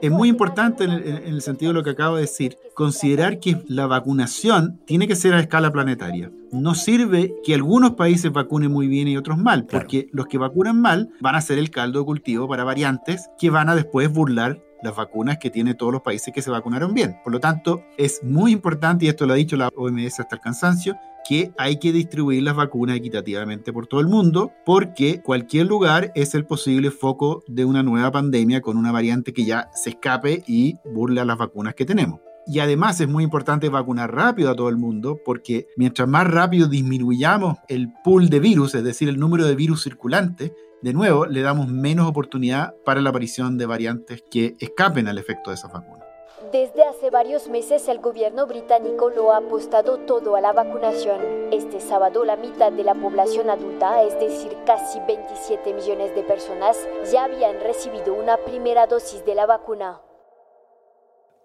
es 0.01 0.11
muy 0.11 0.29
importante 0.29 0.85
en 0.85 0.91
el, 0.91 1.43
sentido 1.43 1.73
de 1.73 1.79
lo 1.79 1.85
que 1.85 1.91
acabo 1.91 2.17
de 2.17 2.23
decir, 2.23 2.57
considerar 2.75 3.41
que 3.41 3.63
la 3.67 3.87
vacunación 3.87 4.81
tiene 4.87 5.09
que 5.09 5.17
ser 5.17 5.35
a 5.35 5.41
escala 5.41 5.71
planetaria. 5.71 6.31
No 6.53 6.75
sirve 6.75 7.35
que 7.45 7.55
algunos 7.55 7.93
países 7.93 8.33
vacunen 8.33 8.73
muy 8.73 8.89
bien 8.89 9.09
y 9.09 9.17
otros 9.17 9.39
mal, 9.39 9.67
porque 9.67 10.09
los 10.13 10.27
que 10.27 10.39
vacunan 10.39 10.81
mal 10.81 11.11
van 11.21 11.35
a 11.35 11.41
ser 11.41 11.59
el 11.59 11.71
caldo 11.71 12.01
de 12.01 12.05
cultivo 12.07 12.49
para 12.49 12.65
variantes 12.65 13.31
que 13.39 13.51
van 13.51 13.69
a 13.69 13.75
después 13.75 14.13
burlar 14.13 14.61
las 14.83 14.97
vacunas 14.97 15.39
que 15.39 15.51
tiene 15.51 15.75
todos 15.75 15.93
los 15.93 16.03
países 16.03 16.33
que 16.33 16.43
se 16.43 16.51
vacunaron 16.51 16.95
bien. 16.95 17.19
Por 17.23 17.33
lo 17.33 17.41
tanto, 17.41 17.83
es 17.99 18.23
muy 18.23 18.53
importante, 18.53 19.05
y 19.05 19.09
esto 19.09 19.27
lo 19.27 19.33
ha 19.33 19.37
dicho 19.37 19.57
la 19.57 19.69
OMS 19.69 20.21
hasta 20.21 20.37
el 20.37 20.43
cansancio, 20.43 20.97
que 21.29 21.53
hay 21.59 21.79
que 21.79 21.93
distribuir 21.93 22.43
las 22.43 22.57
vacunas 22.57 22.97
equitativamente 22.97 23.73
por 23.73 23.87
todo 23.87 24.01
el 24.01 24.09
mundo, 24.09 24.53
porque 24.65 25.21
cualquier 25.23 25.67
lugar 25.67 26.13
es 26.15 26.35
el 26.35 26.45
posible 26.45 26.91
foco 26.91 27.45
de 27.47 27.65
una 27.65 27.83
nueva 27.83 28.11
pandemia 28.11 28.61
con 28.61 28.77
una 28.77 28.93
variante 28.93 29.33
que 29.33 29.45
ya 29.45 29.71
se 29.75 29.91
escape 29.91 30.43
y 30.47 30.77
burle 30.93 31.21
a 31.21 31.25
las 31.25 31.39
vacunas 31.39 31.75
que 31.75 31.85
tenemos. 31.85 32.21
Y 32.47 32.59
además 32.59 33.01
es 33.01 33.09
muy 33.09 33.23
importante 33.23 33.69
vacunar 33.69 34.13
rápido 34.13 34.51
a 34.51 34.57
todo 34.57 34.71
el 34.71 34.77
mundo 34.77 35.21
porque 35.25 35.69
mientras 35.77 36.09
más 36.09 36.27
rápido 36.27 36.69
disminuyamos 36.69 37.59
el 37.69 37.93
pool 38.03 38.29
de 38.29 38.41
virus, 38.41 38.75
es 38.75 38.83
decir, 38.83 39.09
el 39.09 39.21
número 39.21 39.47
de 39.47 39.55
virus 39.55 39.85
circulantes, 39.85 40.51
de 40.83 40.93
nuevo 40.93 41.27
le 41.27 41.43
damos 41.43 41.69
menos 41.69 42.09
oportunidad 42.09 42.75
para 42.85 43.01
la 43.01 43.11
aparición 43.11 43.59
de 43.59 43.67
variantes 43.67 44.23
que 44.31 44.57
escapen 44.61 45.09
al 45.09 45.19
efecto 45.19 45.51
de 45.51 45.57
esa 45.57 45.69
vacuna. 45.69 46.05
Desde 46.53 46.85
hace 46.85 47.11
varios 47.11 47.49
meses 47.49 47.87
el 47.89 47.99
gobierno 47.99 48.47
británico 48.47 49.11
lo 49.11 49.33
ha 49.33 49.37
apostado 49.37 49.99
todo 49.99 50.37
a 50.37 50.41
la 50.41 50.53
vacunación. 50.53 51.21
Este 51.53 51.81
sábado 51.81 52.25
la 52.25 52.37
mitad 52.37 52.73
de 52.73 52.83
la 52.83 52.95
población 52.95 53.51
adulta, 53.51 54.03
es 54.03 54.19
decir, 54.19 54.57
casi 54.65 54.99
27 55.07 55.75
millones 55.75 56.15
de 56.15 56.23
personas, 56.23 56.77
ya 57.13 57.25
habían 57.25 57.61
recibido 57.61 58.15
una 58.15 58.39
primera 58.39 58.87
dosis 58.87 59.25
de 59.25 59.35
la 59.35 59.47
vacuna. 59.47 60.01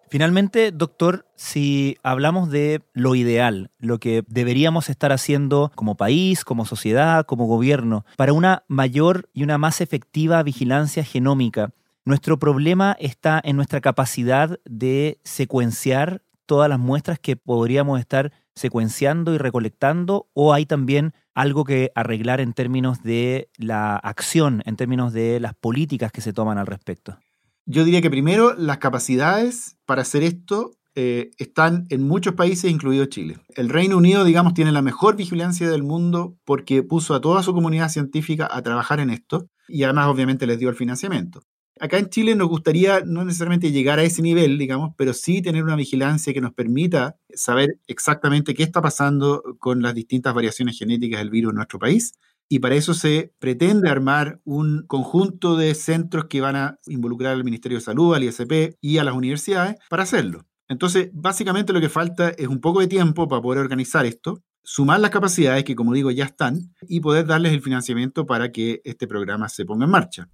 Finalmente, 0.09 0.71
doctor, 0.71 1.25
si 1.35 1.97
hablamos 2.03 2.49
de 2.49 2.81
lo 2.93 3.15
ideal, 3.15 3.71
lo 3.79 3.99
que 3.99 4.23
deberíamos 4.27 4.89
estar 4.89 5.11
haciendo 5.11 5.71
como 5.75 5.95
país, 5.95 6.45
como 6.45 6.65
sociedad, 6.65 7.25
como 7.25 7.47
gobierno, 7.47 8.05
para 8.15 8.33
una 8.33 8.63
mayor 8.67 9.29
y 9.33 9.43
una 9.43 9.57
más 9.57 9.81
efectiva 9.81 10.43
vigilancia 10.43 11.03
genómica, 11.03 11.71
nuestro 12.05 12.37
problema 12.37 12.95
está 12.99 13.41
en 13.43 13.55
nuestra 13.55 13.81
capacidad 13.81 14.59
de 14.63 15.19
secuenciar 15.23 16.21
todas 16.45 16.69
las 16.69 16.77
muestras 16.77 17.17
que 17.17 17.35
podríamos 17.35 17.99
estar 17.99 18.31
secuenciando 18.53 19.33
y 19.33 19.39
recolectando 19.39 20.27
o 20.33 20.53
hay 20.53 20.67
también 20.67 21.13
algo 21.33 21.65
que 21.65 21.91
arreglar 21.95 22.41
en 22.41 22.53
términos 22.53 23.01
de 23.01 23.49
la 23.57 23.97
acción, 23.97 24.61
en 24.65 24.75
términos 24.75 25.13
de 25.13 25.39
las 25.39 25.55
políticas 25.55 26.11
que 26.11 26.21
se 26.21 26.31
toman 26.31 26.59
al 26.59 26.67
respecto? 26.67 27.17
Yo 27.67 27.83
diría 27.83 28.01
que 28.01 28.11
primero 28.11 28.53
las 28.53 28.77
capacidades 28.77 29.77
para 29.85 30.03
hacer 30.03 30.21
esto 30.21 30.71
eh, 30.93 31.31
están 31.37 31.87
en 31.89 32.03
muchos 32.03 32.35
países, 32.35 32.71
incluido 32.71 33.05
Chile. 33.07 33.39
El 33.55 33.69
Reino 33.69 33.97
Unido, 33.97 34.23
digamos, 34.23 34.53
tiene 34.53 34.71
la 34.71 34.83
mejor 34.83 35.15
vigilancia 35.15 35.69
del 35.69 35.81
mundo 35.81 36.37
porque 36.45 36.83
puso 36.83 37.15
a 37.15 37.21
toda 37.21 37.41
su 37.41 37.53
comunidad 37.53 37.89
científica 37.89 38.47
a 38.49 38.61
trabajar 38.61 38.99
en 38.99 39.09
esto 39.09 39.49
y 39.67 39.83
además 39.83 40.07
obviamente 40.07 40.45
les 40.45 40.59
dio 40.59 40.69
el 40.69 40.75
financiamiento. 40.75 41.41
Acá 41.79 41.97
en 41.97 42.09
Chile 42.09 42.35
nos 42.35 42.47
gustaría 42.47 43.01
no 43.01 43.25
necesariamente 43.25 43.71
llegar 43.71 43.99
a 43.99 44.03
ese 44.03 44.21
nivel, 44.21 44.57
digamos, 44.57 44.93
pero 44.95 45.13
sí 45.13 45.41
tener 45.41 45.63
una 45.63 45.75
vigilancia 45.75 46.33
que 46.33 46.39
nos 46.39 46.53
permita 46.53 47.17
saber 47.33 47.79
exactamente 47.87 48.53
qué 48.53 48.63
está 48.63 48.81
pasando 48.81 49.43
con 49.59 49.81
las 49.81 49.93
distintas 49.93 50.33
variaciones 50.33 50.77
genéticas 50.77 51.19
del 51.19 51.31
virus 51.31 51.49
en 51.49 51.55
nuestro 51.55 51.79
país 51.79 52.13
y 52.49 52.59
para 52.59 52.75
eso 52.75 52.93
se 52.93 53.33
pretende 53.39 53.89
armar 53.89 54.39
un 54.43 54.85
conjunto 54.87 55.57
de 55.57 55.73
centros 55.75 56.25
que 56.25 56.41
van 56.41 56.55
a 56.55 56.79
involucrar 56.87 57.33
al 57.33 57.43
Ministerio 57.43 57.77
de 57.77 57.83
Salud, 57.83 58.15
al 58.15 58.23
ISP 58.23 58.77
y 58.81 58.97
a 58.97 59.03
las 59.03 59.15
universidades 59.15 59.77
para 59.89 60.03
hacerlo. 60.03 60.45
Entonces, 60.67 61.09
básicamente 61.13 61.73
lo 61.73 61.81
que 61.81 61.89
falta 61.89 62.29
es 62.29 62.47
un 62.47 62.59
poco 62.59 62.79
de 62.79 62.87
tiempo 62.87 63.27
para 63.27 63.41
poder 63.41 63.59
organizar 63.59 64.05
esto, 64.05 64.41
sumar 64.63 64.99
las 64.99 65.11
capacidades 65.11 65.63
que, 65.63 65.75
como 65.75 65.93
digo, 65.93 66.11
ya 66.11 66.25
están 66.25 66.73
y 66.87 66.99
poder 66.99 67.27
darles 67.27 67.53
el 67.53 67.61
financiamiento 67.61 68.25
para 68.25 68.51
que 68.51 68.81
este 68.83 69.07
programa 69.07 69.47
se 69.47 69.65
ponga 69.65 69.85
en 69.85 69.91
marcha. 69.91 70.29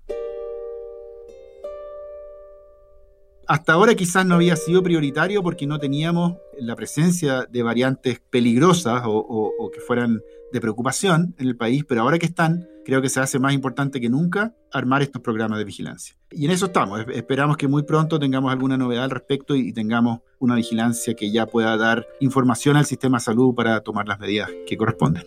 Hasta 3.52 3.74
ahora 3.74 3.96
quizás 3.96 4.26
no 4.26 4.36
había 4.36 4.56
sido 4.56 4.82
prioritario 4.82 5.44
porque 5.44 5.68
no 5.68 5.78
teníamos 5.78 6.38
la 6.58 6.74
presencia 6.78 7.46
de 7.52 7.64
variantes 7.64 8.22
peligrosas 8.30 9.02
o, 9.06 9.70
que 9.74 9.82
fueran 9.82 10.22
de 10.54 10.62
preocupación 10.62 11.36
en 11.38 11.50
el 11.50 11.58
país, 11.58 11.84
pero 11.86 12.00
ahora 12.00 12.18
que 12.18 12.28
están, 12.28 12.66
creo 12.86 13.02
que 13.02 13.10
se 13.10 13.20
hace 13.20 13.40
más 13.40 13.52
importante 13.52 14.00
que 14.00 14.08
nunca 14.08 14.56
armar 14.72 15.02
estos 15.02 15.22
programas 15.22 15.60
de 15.60 15.66
vigilancia. 15.66 16.16
Y 16.32 16.46
en 16.46 16.52
eso 16.52 16.68
estamos. 16.68 17.02
Esperamos 17.14 17.58
que 17.58 17.68
muy 17.68 17.84
pronto 17.84 18.20
tengamos 18.20 18.54
alguna 18.54 18.78
novedad 18.78 19.04
al 19.04 19.12
respecto 19.12 19.54
y 19.54 19.74
tengamos 19.74 20.22
una 20.40 20.56
vigilancia 20.56 21.14
que 21.14 21.30
ya 21.30 21.46
pueda 21.46 21.76
dar 21.76 22.08
información 22.22 22.78
al 22.78 22.86
sistema 22.86 23.18
de 23.18 23.26
salud 23.26 23.54
para 23.54 23.82
tomar 23.82 24.08
las 24.08 24.18
medidas 24.22 24.50
que 24.66 24.78
corresponden. 24.78 25.26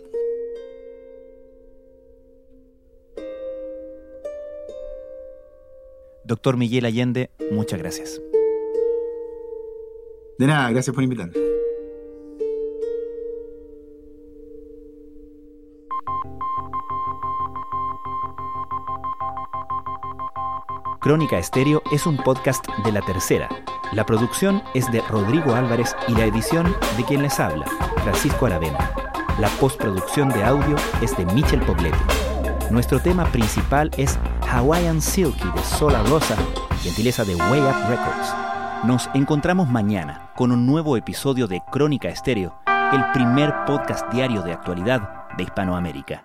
Doctor 6.25 6.57
Miguel 6.57 6.85
Allende, 6.85 7.29
muchas 7.51 7.77
gracias. 7.77 8.19
De 10.39 10.47
nada, 10.47 10.71
gracias 10.71 10.93
por 10.93 11.03
invitarme. 11.03 11.33
Crónica 20.99 21.37
Estéreo 21.37 21.83
es 21.91 22.07
un 22.07 22.17
podcast 22.17 22.65
de 22.83 22.91
La 22.91 23.01
Tercera. 23.01 23.47
La 23.93 24.07
producción 24.07 24.63
es 24.73 24.91
de 24.91 25.01
Rodrigo 25.01 25.53
Álvarez 25.53 25.95
y 26.07 26.13
la 26.13 26.25
edición 26.25 26.75
de 26.97 27.03
quien 27.03 27.21
les 27.21 27.39
habla, 27.39 27.67
Francisco 28.03 28.47
Aravena. 28.47 28.91
La 29.39 29.49
postproducción 29.59 30.29
de 30.29 30.43
audio 30.43 30.75
es 31.03 31.15
de 31.15 31.27
Michel 31.27 31.61
Pobletti. 31.61 31.99
Nuestro 32.71 32.99
tema 32.99 33.25
principal 33.31 33.91
es 33.97 34.17
Hawaiian 34.55 35.01
Silky 35.01 35.51
de 35.53 35.61
Sola 35.63 36.01
Rosa, 36.03 36.37
gentileza 36.81 37.25
de 37.25 37.35
Way 37.35 37.59
Up 37.59 37.89
Records. 37.89 38.33
Nos 38.85 39.09
encontramos 39.13 39.67
mañana 39.67 40.31
con 40.33 40.53
un 40.53 40.65
nuevo 40.65 40.95
episodio 40.95 41.45
de 41.45 41.61
Crónica 41.69 42.07
Estéreo, 42.07 42.57
el 42.93 43.03
primer 43.11 43.53
podcast 43.67 44.09
diario 44.13 44.43
de 44.43 44.53
actualidad 44.53 45.27
de 45.35 45.43
Hispanoamérica. 45.43 46.23